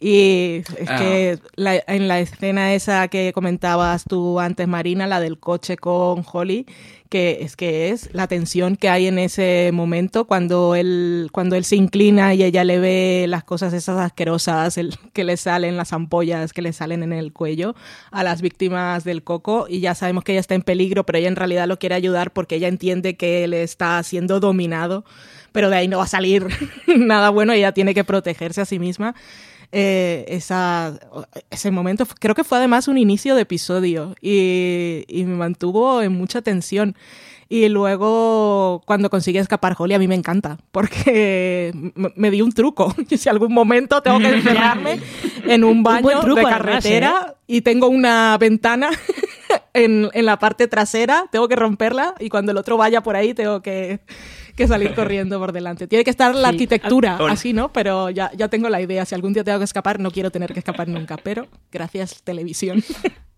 [0.00, 1.74] Y es que ah.
[1.86, 6.64] en la escena esa que comentabas tú antes, Marina, la del coche con Holly,
[7.10, 11.64] que es que es la tensión que hay en ese momento cuando él, cuando él
[11.64, 15.92] se inclina y ella le ve las cosas esas asquerosas el, que le salen, las
[15.92, 17.74] ampollas que le salen en el cuello
[18.12, 21.28] a las víctimas del coco y ya sabemos que ella está en peligro, pero ella
[21.28, 25.04] en realidad lo quiere ayudar porque ella entiende que él está siendo dominado,
[25.50, 26.46] pero de ahí no va a salir
[26.86, 29.16] nada bueno, ella tiene que protegerse a sí misma.
[29.72, 30.98] Eh, esa,
[31.50, 32.04] ese momento.
[32.18, 36.96] Creo que fue además un inicio de episodio y, me mantuvo en mucha tensión.
[37.48, 42.94] Y luego, cuando consigue escapar Holly, a mí me encanta, porque me, di un truco.
[43.16, 45.00] si algún momento tengo que encerrarme
[45.46, 47.34] en un baño de carretera ¿eh?
[47.46, 48.90] y tengo una ventana
[49.74, 53.34] en, en la parte trasera, tengo que romperla y cuando el otro vaya por ahí
[53.34, 54.00] tengo que
[54.60, 55.86] que salir corriendo por delante.
[55.86, 57.72] Tiene que estar la arquitectura así, ¿no?
[57.72, 59.04] Pero ya, ya tengo la idea.
[59.06, 61.16] Si algún día tengo que escapar, no quiero tener que escapar nunca.
[61.16, 62.82] Pero gracias, televisión.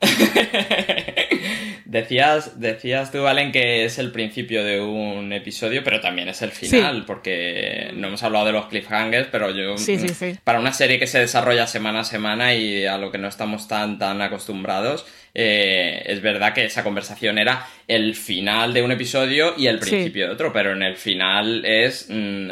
[1.84, 6.52] decías, decías tú, Valen, que es el principio de un episodio, pero también es el
[6.52, 9.74] final, porque no hemos hablado de los cliffhangers, pero yo,
[10.44, 13.68] para una serie que se desarrolla semana a semana y a lo que no estamos
[13.68, 19.54] tan, tan acostumbrados, eh, es verdad que esa conversación era el final de un episodio
[19.56, 22.50] y el principio de otro, pero en el final es mm,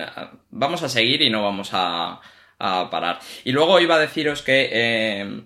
[0.51, 2.21] vamos a seguir y no vamos a,
[2.59, 3.21] parar.
[3.45, 5.43] Y luego iba a deciros que eh,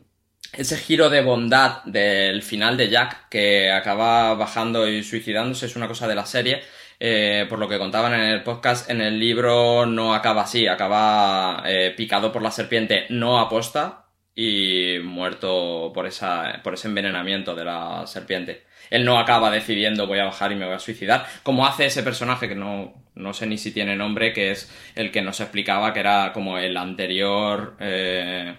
[0.53, 5.89] ese giro de bondad del final de Jack, que acaba bajando y suicidándose, es una
[5.89, 6.63] cosa de la serie.
[7.05, 11.65] Eh, por lo que contaban en el podcast, en el libro no acaba así, acaba
[11.97, 14.03] picado por la serpiente, no aposta,
[14.35, 18.65] y muerto por, esa, por ese envenenamiento de la serpiente.
[18.91, 22.03] Él no acaba decidiendo voy a bajar y me voy a suicidar, como hace ese
[22.03, 25.93] personaje que no, no sé ni si tiene nombre, que es el que nos explicaba
[25.93, 28.55] que era como el anterior eh,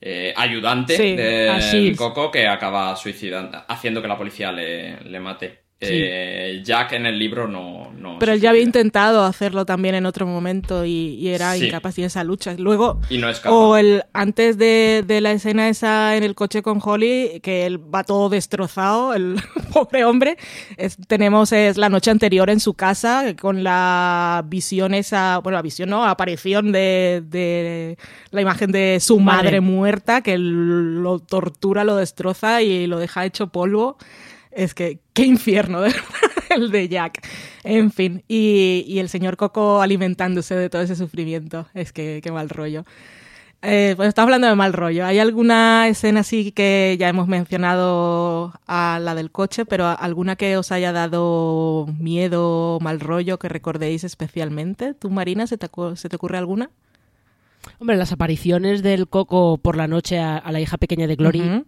[0.00, 5.65] eh, ayudante de Coco que acaba suicidando, haciendo que la policía le, le mate.
[5.78, 7.86] Eh, Jack en el libro no.
[8.18, 12.24] Pero él ya había intentado hacerlo también en otro momento y, era incapaz de esa
[12.24, 12.54] lucha.
[12.56, 17.40] Luego, y no o el antes de, la escena esa en el coche con Holly,
[17.42, 19.36] que él va todo destrozado, el
[19.72, 20.38] pobre hombre.
[21.08, 25.90] tenemos es la noche anterior en su casa con la visión esa, bueno, la visión,
[25.90, 26.06] ¿no?
[26.06, 27.96] Aparición de,
[28.30, 33.48] la imagen de su madre muerta, que lo tortura, lo destroza y lo deja hecho
[33.48, 33.98] polvo.
[34.56, 35.94] Es que, qué infierno, de
[36.48, 37.26] el de Jack.
[37.62, 41.66] En fin, y, el señor Coco alimentándose de todo ese sufrimiento.
[41.74, 42.84] Es que, qué mal rollo.
[43.60, 45.04] Eh, pues estamos hablando de mal rollo.
[45.04, 50.56] ¿Hay alguna escena así que ya hemos mencionado a la del coche, pero alguna que
[50.56, 54.94] os haya dado miedo, mal rollo, que recordéis especialmente?
[54.94, 56.70] ¿Tú, Marina, se te, se te ocurre alguna?
[57.78, 61.64] Hombre, las apariciones del Coco por la noche a, la hija pequeña de Glory.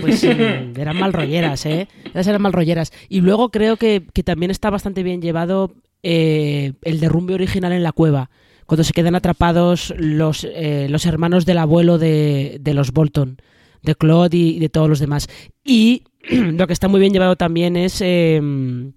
[0.00, 1.88] Pues eran mal rolleras, ¿eh?
[2.14, 2.92] eran mal rolleras.
[3.08, 5.72] Y luego creo que, también está bastante bien llevado
[6.02, 8.30] eh, el derrumbe original en la cueva,
[8.66, 13.38] cuando se quedan atrapados los, eh, los hermanos del abuelo de, de los Bolton,
[13.82, 15.28] de Claude y, de todos los demás.
[15.64, 18.00] Y lo que está muy bien llevado también es...
[18.00, 18.92] Em,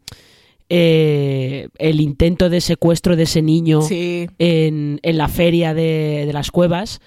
[0.74, 6.50] eh, el intento de secuestro de ese niño en, en, la feria de, de las
[6.50, 7.02] cuevas,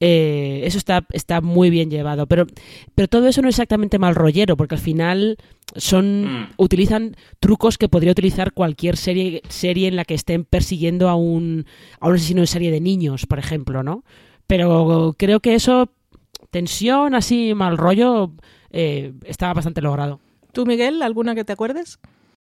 [0.00, 2.26] eh, eso está, está muy bien llevado.
[2.26, 2.46] Pero,
[2.94, 5.36] pero todo eso no es exactamente mal rollero, porque al final
[5.76, 6.48] son mm.
[6.56, 11.66] utilizan trucos que podría utilizar cualquier serie, serie en la que estén persiguiendo a un,
[12.00, 14.02] a un asesino de serie de niños, por ejemplo, ¿no?
[14.46, 15.92] Pero creo que eso,
[16.50, 18.32] tensión así, mal rollo,
[18.70, 20.18] eh, está bastante logrado.
[20.52, 22.00] ¿Tú, Miguel, alguna que te acuerdes?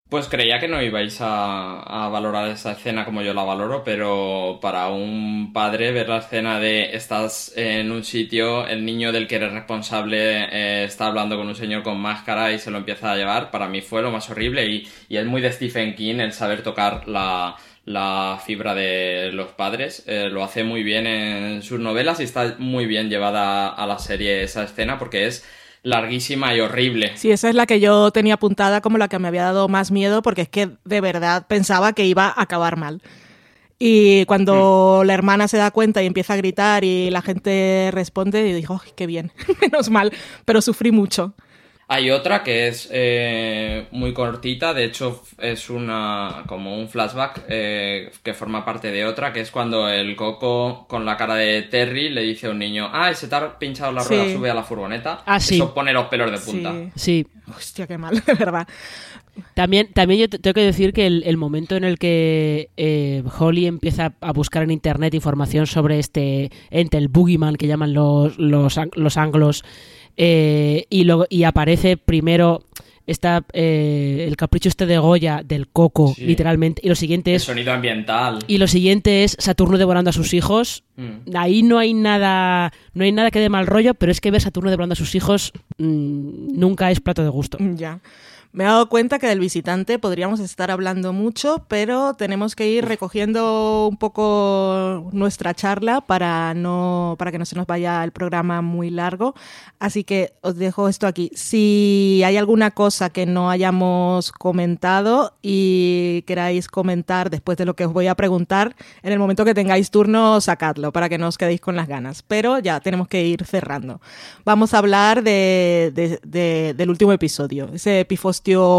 [0.10, 4.88] Pues creía que no ibais a, valorar esa escena como yo la valoro, pero para
[4.88, 9.54] un padre ver la escena de estás en un sitio, el niño del que eres
[9.54, 13.52] responsable eh, está hablando con un señor con máscara y se lo empieza a llevar,
[13.52, 17.08] para mí fue lo más horrible y, es muy de Stephen King el saber tocar
[17.08, 17.56] la,
[18.44, 20.04] fibra de los padres.
[20.08, 24.00] Eh, lo hace muy bien en sus novelas y está muy bien llevada a la
[24.00, 25.46] serie esa escena porque es
[25.84, 27.12] larguísima y horrible.
[27.16, 29.92] Sí, esa es la que yo tenía apuntada como la que me había dado más
[29.92, 33.02] miedo porque es que de verdad pensaba que iba a acabar mal.
[33.80, 35.08] Y cuando mm.
[35.08, 38.82] la hermana se da cuenta y empieza a gritar y la gente responde, y dijo,
[38.98, 40.12] qué bien, menos mal,
[40.44, 41.34] pero sufrí mucho.
[41.92, 48.12] Hay otra que es eh, muy cortita, de hecho es una como un flashback eh,
[48.22, 52.10] que forma parte de otra, que es cuando el coco con la cara de Terry
[52.10, 54.34] le dice a un niño, ah, se te ha pinchado la rueda, Sí.
[54.34, 55.24] sube a la furgoneta.
[55.26, 55.56] Ah, sí.
[55.56, 56.72] Eso pone los pelos de punta.
[56.74, 56.92] Sí.
[56.96, 57.28] Sí,
[57.58, 58.68] Hostia, qué mal, de verdad.
[59.56, 63.24] También, también yo te- tengo que decir que el, el momento en el que eh,
[63.40, 68.38] Holly empieza a buscar en internet información sobre este ente, el Boogeyman que llaman los,
[68.38, 69.64] los, los anglos,
[70.22, 72.66] eh, y, luego, y aparece primero
[73.08, 76.26] está eh, el capricho este de Goya del coco, Sí.
[76.28, 78.38] literalmente, y lo siguiente El es sonido ambiental.
[78.46, 80.84] y lo siguiente es Saturno devorando a sus hijos.
[80.96, 81.36] Mm.
[81.36, 84.42] Ahí no hay nada, no hay nada que dé mal rollo, pero es que ver
[84.42, 87.58] Saturno devorando a sus hijos mm, nunca es plato de gusto.
[87.76, 88.00] Ya.
[88.52, 92.84] Me he dado cuenta que del visitante podríamos estar hablando mucho, pero tenemos que ir
[92.84, 98.64] recogiendo un poco nuestra charla para no para que no se nos vaya el programa
[98.64, 99.36] muy largo.
[99.78, 101.30] Así que os dejo esto aquí.
[101.36, 107.86] Si hay alguna cosa que no hayamos comentado y queráis comentar después de lo que
[107.86, 111.38] os voy a preguntar, en el momento que tengáis turno, sacadlo para que no os
[111.38, 112.24] quedéis con las ganas.
[112.24, 114.02] Pero ya tenemos que ir cerrando.
[114.44, 118.06] Vamos a hablar de, de- de- del último episodio, ese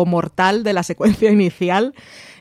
[0.07, 1.95] mortal de la secuencia inicial.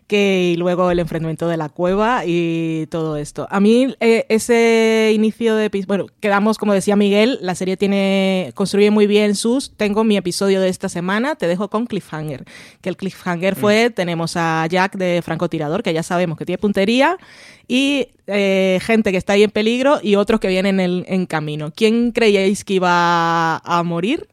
[0.08, 3.48] Que, y luego el enfrentamiento de la cueva y todo esto.
[3.52, 8.90] A mí eh, ese inicio de bueno, quedamos como decía Miguel, la serie tiene construye
[8.90, 9.72] muy bien sus.
[9.78, 12.44] Tengo mi episodio de esta semana, te dejo con cliffhanger.
[12.82, 17.20] Que el cliffhanger fue tenemos a Jack de francotirador que ya sabemos que tiene puntería
[17.68, 21.72] y eh, gente que está ahí en peligro y otros que vienen en, en camino.
[21.76, 24.28] ¿Quién creíais que iba a morir?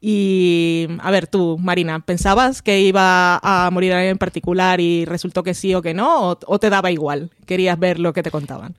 [0.00, 5.42] Y a ver, tú, Marina, ¿pensabas que iba a morir alguien en particular y resultó
[5.42, 6.38] que sí o que no?
[6.46, 7.30] ¿O, te daba igual?
[7.46, 8.76] ¿Querías ver lo que te contaban?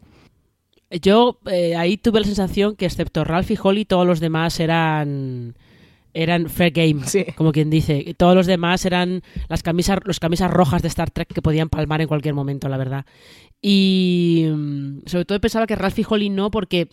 [0.90, 5.56] Yo eh, ahí tuve la sensación que excepto Ralph y Holly, todos los demás eran
[6.14, 7.26] eran fair game, Sí.
[7.36, 8.04] como quien dice.
[8.06, 11.70] Y Todos los demás eran las camisas, los camisas rojas de Star Trek que podían
[11.70, 13.06] palmar en cualquier momento, la verdad.
[13.62, 16.88] Y mm, sobre todo pensaba que Ralph y Holly no, porque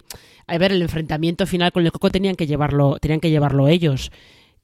[0.46, 4.10] a ver, el enfrentamiento final con el Coco tenían que llevarlo, tenían que llevarlo ellos.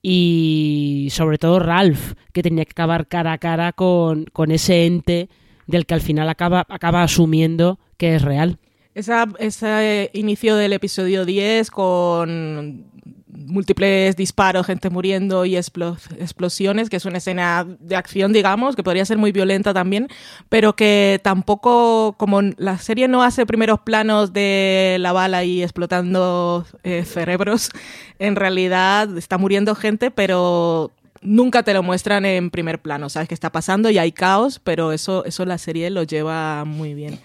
[0.00, 5.28] Y sobre todo Ralph, que tenía que acabar cara a cara con, con ese ente
[5.68, 8.58] del que al final acaba, acaba asumiendo que es real.
[8.94, 12.84] Esa, ese inicio del episodio 10 con
[13.32, 18.82] múltiples disparos, gente muriendo y explo- explosiones, que es una escena de acción, digamos, que
[18.82, 20.08] podría ser muy violenta también,
[20.48, 26.66] pero que tampoco, como la serie no hace primeros planos de la bala y explotando
[26.84, 27.70] eh, cerebros,
[28.18, 30.90] en realidad está muriendo gente, pero
[31.22, 34.92] nunca te lo muestran en primer plano, sabes qué está pasando y hay caos, pero
[34.92, 37.18] eso, eso la serie lo lleva muy bien.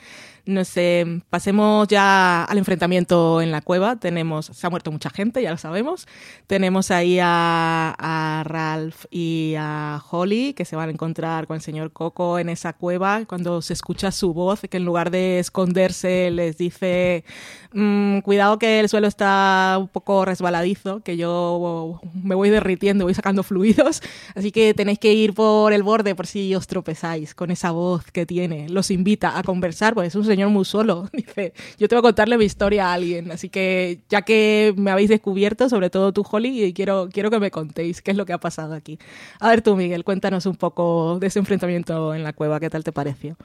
[0.47, 3.97] No sé, pasemos ya al enfrentamiento en la cueva.
[3.97, 6.07] Tenemos, se ha muerto mucha gente, ya lo sabemos.
[6.47, 11.61] Tenemos ahí a, a Ralph y a Holly que se van a encontrar con el
[11.61, 13.25] señor Coco en esa cueva.
[13.25, 17.25] Cuando se escucha su voz, que en lugar de esconderse les dice,
[17.73, 23.13] "Mm, cuidado que el suelo está un poco resbaladizo, que yo me voy derritiendo, voy
[23.13, 24.01] sacando fluidos.
[24.35, 28.05] Así que tenéis que ir por el borde por si os tropezáis con esa voz
[28.11, 28.69] que tiene.
[28.69, 31.09] Los invita a conversar, pues es un señor muy solo.
[31.13, 33.31] Dice, yo tengo que contarle mi historia a alguien.
[33.31, 37.51] Así que ya que me habéis descubierto, sobre todo tú, Holly, quiero, quiero que me
[37.51, 38.99] contéis qué es lo que ha pasado aquí.
[39.39, 42.83] A ver tú, Miguel, cuéntanos un poco de ese enfrentamiento en la cueva, ¿qué tal
[42.83, 43.35] te pareció?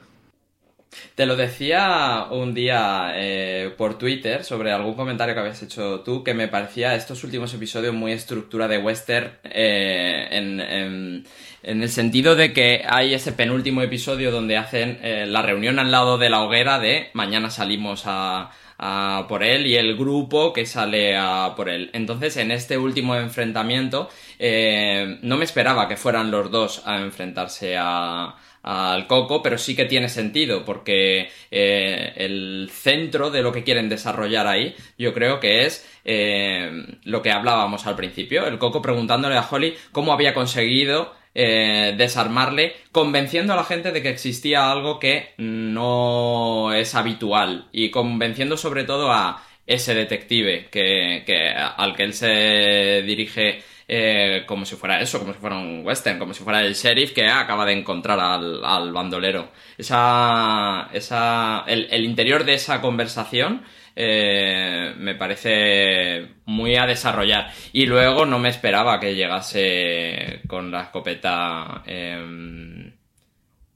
[1.15, 6.23] Te lo decía un día eh, por Twitter sobre algún comentario que habías hecho tú,
[6.23, 11.25] que me parecía estos últimos episodios muy estructura de western eh, en, en-
[11.65, 15.91] en el sentido de que hay ese penúltimo episodio donde hacen eh, la reunión al
[15.91, 20.65] lado de la hoguera de mañana salimos a, a por él y el grupo que
[20.65, 21.89] sale a por él.
[21.93, 27.77] Entonces, en este último enfrentamiento, eh, no me esperaba que fueran los dos a enfrentarse
[27.79, 33.63] a, al Coco, pero sí que tiene sentido, porque eh, el centro de lo que
[33.63, 36.71] quieren desarrollar ahí, yo creo que es eh,
[37.03, 42.73] lo que hablábamos al principio, el Coco preguntándole a Holly cómo había conseguido eh, desarmarle,
[42.91, 48.85] convenciendo a la gente de que existía algo que no es habitual y convenciendo sobre
[48.85, 55.01] todo a ese detective que, que al que él se dirige eh, como si fuera
[55.01, 58.19] eso, como si fuera un western, como si fuera el sheriff que acaba de encontrar
[58.19, 59.51] al, al bandolero.
[59.77, 63.63] Esa, esa, el, el interior de esa conversación
[63.95, 67.51] eh, me parece muy a desarrollar.
[67.73, 71.83] Y luego no me esperaba que llegase con la escopeta.
[71.85, 72.93] em,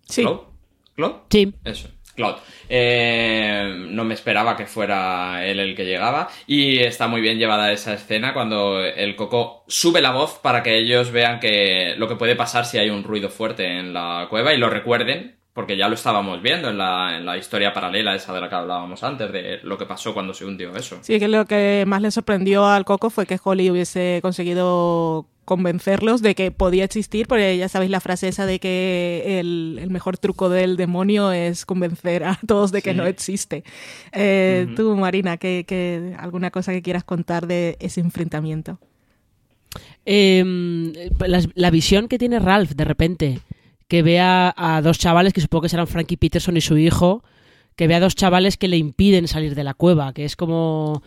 [0.10, 0.24] Sí.
[0.96, 1.16] ¿Claude?
[1.30, 1.54] Sí.
[1.66, 1.90] Eso.
[2.18, 2.40] Claude.
[2.68, 7.72] Eh, no me esperaba que fuera él el que llegaba y está muy bien llevada
[7.72, 12.16] esa escena cuando el coco sube la voz para que ellos vean que lo que
[12.16, 15.88] puede pasar si hay un ruido fuerte en la cueva y lo recuerden porque ya
[15.88, 19.32] lo estábamos viendo en la, en la historia paralela esa de la que hablábamos antes,
[19.32, 21.00] de lo que pasó cuando se hundió eso.
[21.02, 26.22] Sí, que lo que más le sorprendió al Coco fue que Holly hubiese conseguido convencerlos
[26.22, 30.20] de que podía existir, porque ya sabéis la frase esa de que el, el mejor
[30.20, 32.98] truco del demonio es convencer a todos de que Sí.
[32.98, 33.64] no existe.
[34.12, 34.76] Eh, Ujú.
[34.76, 38.78] Tú, Marina, ¿qué, qué- alguna cosa que quieras contar de ese enfrentamiento?
[40.06, 43.40] Eh, la, la visión que tiene Ralph de repente,
[43.88, 47.24] que ve a, dos chavales, que supongo que serán Frankie Peterson y su hijo,
[47.76, 51.04] que ve a dos chavales que le impiden salir de la cueva, que es como...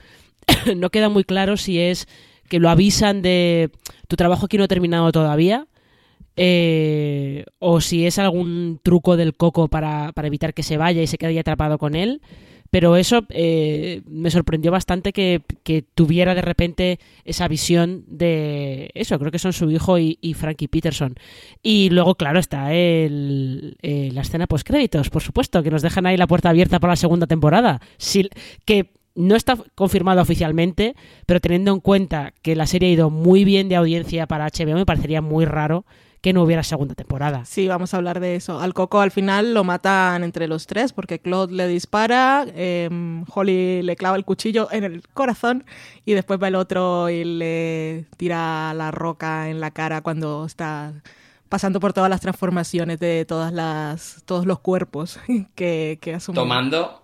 [0.77, 2.09] no queda muy claro si es
[2.49, 3.71] que lo avisan de
[4.09, 5.67] tu trabajo aquí no ha terminado todavía,
[6.37, 11.07] eh, o si es algún truco del coco para, para evitar que se vaya y
[11.07, 12.23] se quede ahí atrapado con él.
[12.71, 19.19] Pero eso eh, me sorprendió bastante que, que tuviera de repente esa visión de eso,
[19.19, 21.17] creo que son su hijo y, y Frankie Peterson.
[21.63, 26.07] Y luego, claro, está el, eh, la escena post créditos, por supuesto, que nos dejan
[26.07, 27.81] ahí la puerta abierta para la segunda temporada.
[27.99, 28.29] Si-
[28.65, 30.95] que no está confirmado oficialmente,
[31.27, 34.77] pero teniendo en cuenta que la serie ha ido muy bien de audiencia para HBO,
[34.77, 35.85] me parecería muy raro
[36.21, 37.45] que no hubiera segunda temporada.
[37.45, 38.61] Sí, vamos a hablar de eso.
[38.61, 42.91] Al Coco al final lo matan entre los tres porque Claude le dispara, eh,
[43.33, 45.65] Holly le clava el cuchillo en el corazón
[46.05, 50.93] y después va el otro y le tira la roca en la cara cuando está
[51.49, 55.19] pasando por todas las transformaciones de todas las todos los cuerpos
[55.55, 57.03] que, que tomando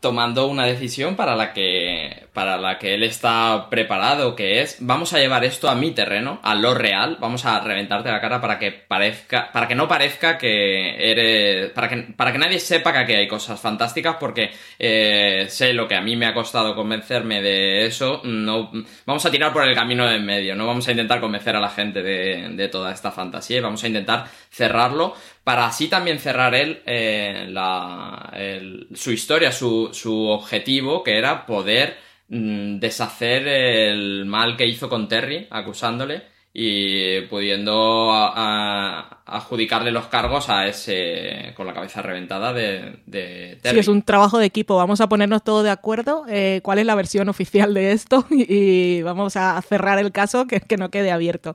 [0.00, 5.12] tomando una decisión para la que para la que él está preparado que es vamos
[5.12, 8.58] a llevar esto a mi terreno a lo real vamos a reventarte la cara para
[8.58, 12.98] que parezca para que no parezca que eres para que para que nadie sepa que
[12.98, 17.42] aquí hay cosas fantásticas porque eh, sé lo que a mí me ha costado convencerme
[17.42, 18.70] de eso no
[19.06, 21.60] vamos a tirar por el camino de en medio no vamos a intentar convencer a
[21.60, 25.14] la gente de, de toda esta fantasía y vamos a intentar cerrarlo
[25.44, 31.46] para así también cerrar él eh, la, el- su historia, su, su objetivo, que era
[31.46, 31.96] poder
[32.80, 36.22] deshacer el mal que hizo con Terry, acusándole
[36.52, 43.76] y pudiendo a- adjudicarle los cargos a ese con la cabeza reventada de, de Terry.
[43.76, 44.76] Sí, es un trabajo de equipo.
[44.76, 46.24] Vamos a ponernos todos de acuerdo.
[46.28, 48.26] eh, ¿Cuál es la versión oficial de esto?
[48.52, 51.54] Y, vamos a cerrar el caso que, que no quede abierto.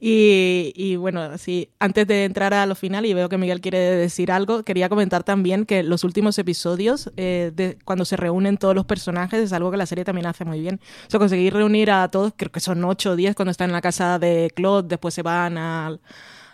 [0.00, 3.78] Y, y bueno, sí, antes de entrar a lo final, y veo que Miguel quiere
[3.78, 8.74] decir algo, quería comentar también que los últimos episodios, eh, de, cuando se reúnen todos
[8.74, 10.80] los personajes, es algo que la serie también hace muy bien.
[11.06, 13.74] O sea, conseguir reunir a todos, creo que son 8 o 10 cuando están en
[13.74, 16.00] la casa de Claude, después se van al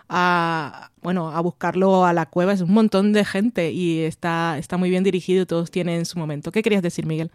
[0.09, 4.76] a bueno a buscarlo a la cueva es un montón de gente y está está
[4.76, 7.30] muy bien dirigido todos tienen su momento qué querías decir Miguel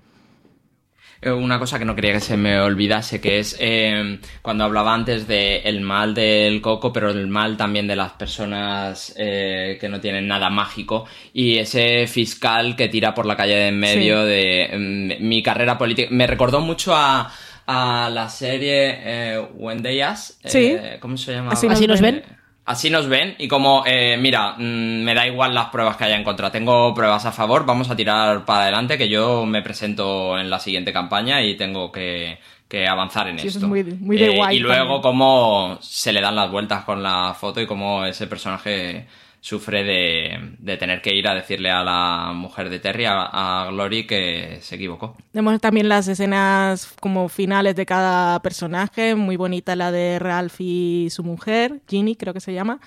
[1.22, 4.94] Eh, Una cosa que no quería que se me olvidase, que es eh, cuando hablaba
[4.94, 10.00] antes del mal del coco, pero el mal también de las personas eh, que no
[10.00, 14.30] tienen nada mágico, y ese fiscal que tira por la calle de en medio Sí.
[14.30, 16.08] de mm, mi carrera política.
[16.10, 17.30] Me recordó mucho a,
[17.68, 20.78] a la serie eh, When They Ask, eh, Sí.
[21.02, 21.52] ¿Cómo se llama?
[21.52, 22.24] Así ¿Así nos ven?
[22.72, 26.16] Así nos ven y como, eh, mira, mm, me da igual las pruebas que haya
[26.16, 30.38] en contra, tengo pruebas a favor, vamos a tirar para adelante que yo me presento
[30.38, 33.66] en la siguiente campaña y tengo que, que avanzar en Sí, eso esto.
[33.66, 35.02] es muy de- muy de Eh, White y luego también.
[35.02, 39.08] cómo se le dan las vueltas con la foto y cómo ese personaje
[39.42, 43.72] sufre de, de tener que ir a decirle a la mujer de Terry, a, a
[43.72, 45.16] Glory, que se equivocó.
[45.32, 51.08] Tenemos también las escenas como finales de cada personaje, muy bonita la de Ralph y
[51.10, 52.80] su mujer, Ginny creo que se llama.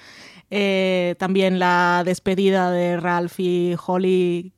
[0.51, 4.53] Eh, también la despedida de Ralph y Holly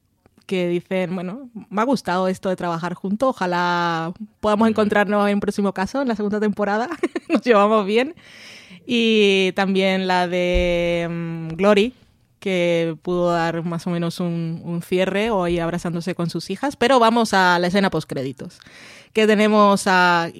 [0.47, 5.41] que dicen, bueno, me ha gustado esto de trabajar juntos, ojalá podamos encontrarnos en un
[5.41, 6.89] próximo caso, en la segunda temporada,
[7.29, 8.15] nos llevamos bien.
[8.87, 11.95] Y también la de mm, Glory,
[12.39, 16.77] que pudo dar más o menos un, un cierre hoy abrazándose con sus hijas.
[16.77, 18.61] Pero vamos a la escena postcréditos,
[19.13, 20.31] que tenemos a...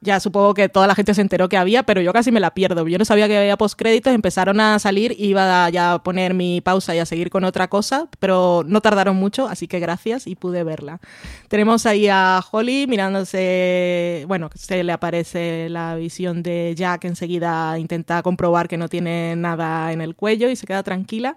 [0.00, 2.54] Ya supongo que toda la gente se enteró que había, pero yo casi me la
[2.54, 2.86] pierdo.
[2.86, 6.94] Yo no sabía que había postcréditos, empezaron a salir, iba a ya poner mi pausa
[6.94, 10.62] y a seguir con otra cosa, pero no tardaron mucho, así que gracias y pude
[10.62, 11.00] verla.
[11.48, 18.22] Tenemos ahí a Holly mirándose, bueno, se le aparece la visión de Jack, enseguida intenta
[18.22, 21.36] comprobar que no tiene nada en el cuello y se queda tranquila.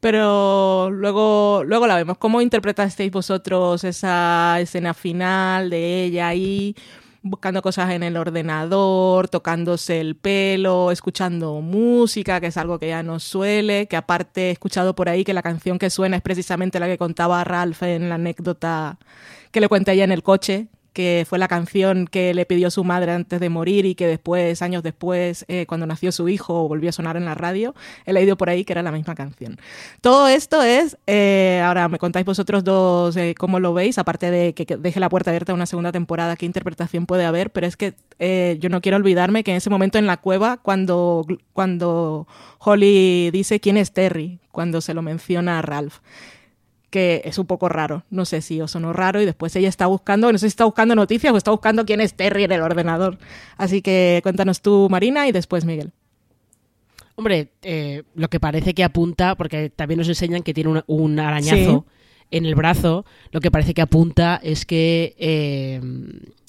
[0.00, 2.18] Pero luego, luego la vemos.
[2.18, 6.76] ¿Cómo interpretasteis vosotros esa escena final de ella ahí?
[7.24, 13.02] Buscando cosas en el ordenador, tocándose el pelo, escuchando música, que es algo que ya
[13.02, 16.78] no suele, que aparte he escuchado por ahí que la canción que suena es precisamente
[16.78, 18.98] la que contaba Ralph en la anécdota
[19.50, 22.84] que le cuenta ella en el coche, que fue la canción que le pidió su
[22.84, 26.88] madre antes de morir y que después, años después, eh, cuando nació su hijo, volvió
[26.88, 27.74] a sonar en la radio.
[28.06, 29.58] He leído por ahí que era la misma canción.
[30.00, 34.54] Todo esto es, eh, ahora me contáis vosotros dos eh, cómo lo veis, aparte de
[34.54, 37.76] que, deje la puerta abierta a una segunda temporada, qué interpretación puede haber, pero es
[37.76, 37.94] que
[38.60, 42.28] yo no quiero olvidarme que en ese momento en la cueva, cuando, cuando
[42.60, 45.96] Holly dice quién es Terry, cuando se lo menciona a Ralph
[46.94, 48.04] que es un poco raro.
[48.08, 50.64] No sé si os sonó raro y después ella está buscando, no sé si está
[50.64, 53.18] buscando noticias o está buscando quién es Terry en el ordenador.
[53.56, 55.90] Así que cuéntanos tú, Marina, y después Miguel.
[57.16, 61.18] Hombre, eh, lo que parece que apunta, porque también nos enseñan que tiene un, un
[61.18, 61.84] arañazo
[62.30, 65.80] en el brazo, lo que parece que apunta es que eh,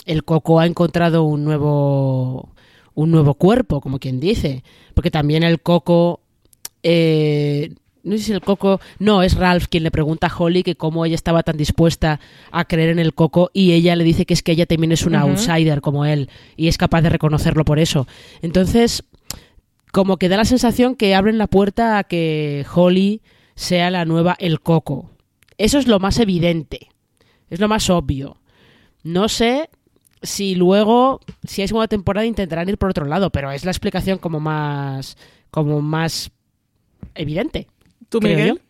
[0.06, 2.54] el Coco ha encontrado un nuevo
[2.94, 6.22] un nuevo cuerpo, como quien dice, porque también el Coco
[6.84, 7.74] eh,
[8.06, 11.06] no sé si el Coco, no, es Ralph quien le pregunta a Holly que cómo
[11.06, 12.20] ella estaba tan dispuesta
[12.52, 15.06] a creer en el Coco y ella le dice que es que ella también es
[15.06, 18.08] una outsider como él y es capaz de reconocerlo por eso.
[18.42, 19.04] Entonces,
[19.92, 23.22] como que da la sensación que abren la puerta a que Holly
[23.56, 25.10] sea la nueva El Coco.
[25.58, 26.90] Eso es lo más evidente,
[27.50, 28.38] es lo más obvio.
[29.04, 29.70] No sé
[30.22, 34.20] si luego, si hay segunda temporada, intentarán ir por otro lado, pero es la explicación
[34.20, 35.18] como más,
[35.50, 36.32] como más
[37.16, 37.68] evidente.
[38.10, 38.62] ¿Tú, Miguel?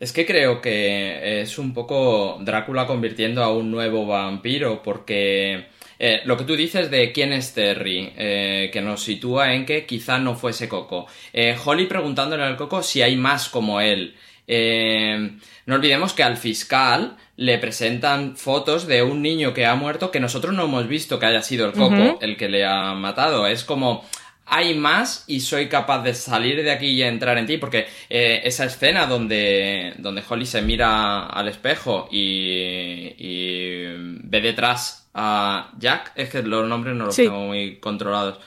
[0.00, 5.66] Es que creo que es un poco Drácula convirtiendo a un nuevo vampiro, porque
[5.98, 9.86] eh, lo que tú dices de quién es Terry, eh, que nos sitúa en que
[9.86, 11.06] quizá no fuese Coco.
[11.32, 14.14] Eh, Holly preguntándole al Coco si hay más como él.
[14.46, 20.10] Eh, no olvidemos que al fiscal le presentan fotos de un niño que ha muerto
[20.10, 23.46] que nosotros no hemos visto que haya sido el Coco el que le ha matado.
[23.46, 24.04] Es como
[24.46, 28.40] hay más y soy capaz de salir de aquí y entrar en ti, porque eh,
[28.44, 33.84] esa escena donde, donde Holly se mira al espejo y, y
[34.24, 37.24] ve detrás a Jack, es que los nombres no los Sí.
[37.24, 38.38] tengo muy controlados.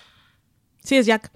[0.84, 1.32] Sí, es Jack.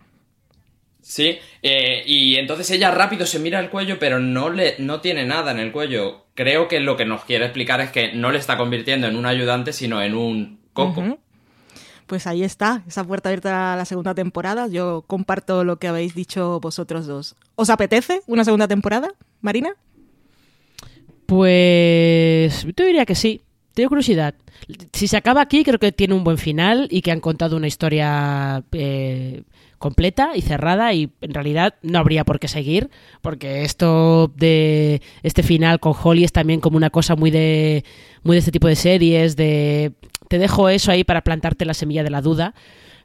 [1.01, 5.25] Sí, eh, y entonces ella rápido se mira el cuello, pero no, le, no tiene
[5.25, 6.25] nada en el cuello.
[6.35, 9.25] Creo que lo que nos quiere explicar es que no le está convirtiendo en un
[9.25, 11.19] ayudante, sino en un coco.
[12.11, 14.67] Pues ahí está, esa puerta abierta a la segunda temporada.
[14.67, 17.37] Yo comparto lo que habéis dicho vosotros dos.
[17.55, 19.77] ¿Os apetece una segunda temporada, Marina?
[21.25, 23.39] Pues yo diría que sí.
[23.73, 24.35] Tengo curiosidad.
[24.91, 27.67] Si se acaba aquí, creo que tiene un buen final y que han contado una
[27.67, 29.43] historia eh,
[29.77, 32.89] completa y cerrada y en realidad no habría por qué seguir
[33.21, 37.85] porque esto de este final con Holly es también como una cosa muy de
[38.21, 39.93] muy de este tipo de series de
[40.31, 42.55] te dejo eso ahí para plantarte la semilla de la duda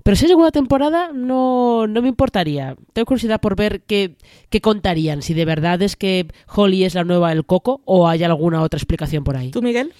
[0.04, 4.14] pero si es segunda temporada no, no me importaría tengo curiosidad por ver qué,
[4.48, 8.22] qué contarían si de verdad es que Holly es la nueva El Coco o hay
[8.22, 9.92] alguna otra explicación por ahí ¿Tú, Miguel?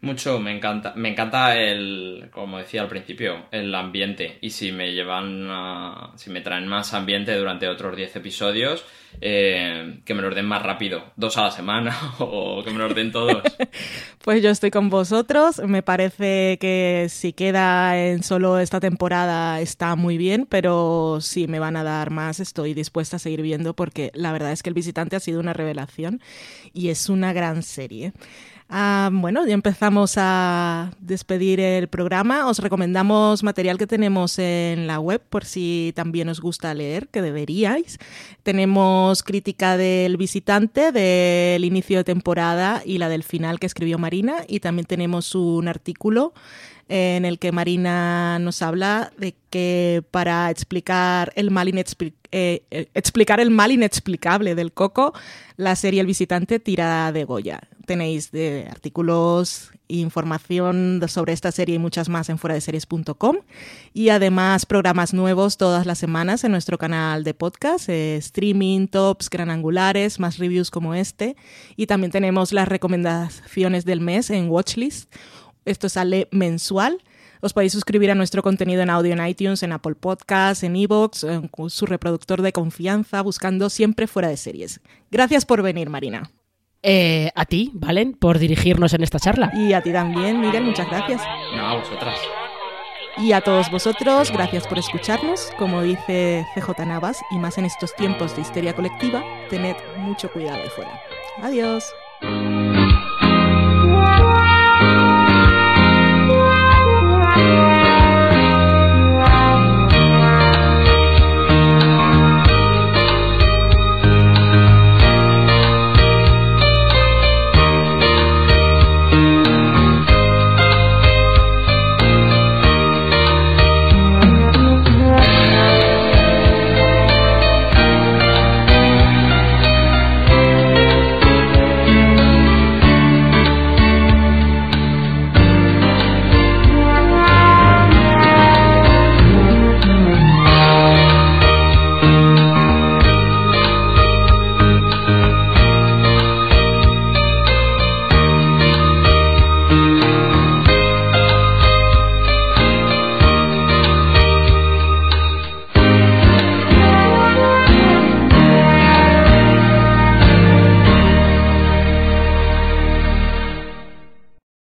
[0.00, 0.92] Mucho, me encanta.
[0.94, 4.38] Me encanta el, como decía al principio, el ambiente.
[4.40, 8.84] Y si me llevan a, si me traen más ambiente durante otros 10 episodios,
[9.20, 12.94] eh, que me los den más rápido, dos a la semana, o que me los
[12.94, 13.42] den todos.
[14.22, 15.58] Pues yo estoy con vosotros.
[15.66, 21.58] Me parece que si queda en solo esta temporada está muy bien, pero si me
[21.58, 24.74] van a dar más estoy dispuesta a seguir viendo porque la verdad es que El
[24.74, 26.20] Visitante ha sido una revelación
[26.74, 28.12] y es una gran serie.
[28.70, 32.46] Ah, bueno, ya empezamos a despedir el programa.
[32.48, 37.22] Os recomendamos material que tenemos en la web por si también os gusta leer, que
[37.22, 37.98] deberíais.
[38.42, 44.44] Tenemos crítica del visitante, del inicio de temporada y la del final que escribió Marina.
[44.46, 46.34] Y también tenemos un artículo
[46.88, 53.50] en el que Marina nos habla de que para explicar el mal, eh, eh, el
[53.50, 55.12] mal inexplicable del coco,
[55.56, 57.60] la serie El Visitante tira de Goya.
[57.86, 63.36] Tenéis de artículos información sobre esta serie y muchas más en fueradeseries.com
[63.94, 69.30] y además programas nuevos todas las semanas en nuestro canal de podcast, eh, streaming, tops,
[69.30, 71.36] gran angulares, más reviews como este
[71.74, 75.10] y también tenemos las recomendaciones del mes en Watchlist
[75.68, 77.02] esto sale mensual.
[77.40, 81.24] Os podéis suscribir a nuestro contenido en audio en iTunes, en Apple Podcasts, en Evox,
[81.24, 84.80] en su reproductor de confianza, buscando siempre fuera de series.
[85.10, 86.30] Gracias por venir, Marina.
[86.82, 89.50] Eh, a ti, Valen, por dirigirnos en esta charla.
[89.54, 91.22] Y a ti también, Miguel, muchas gracias.
[91.56, 92.18] No, a vosotras.
[93.18, 95.50] Y a todos vosotros, gracias por escucharnos.
[95.58, 100.62] Como dice CJ Navas, y más en estos tiempos de histeria colectiva, tened mucho cuidado
[100.62, 101.00] ahí fuera.
[101.42, 101.84] Adiós.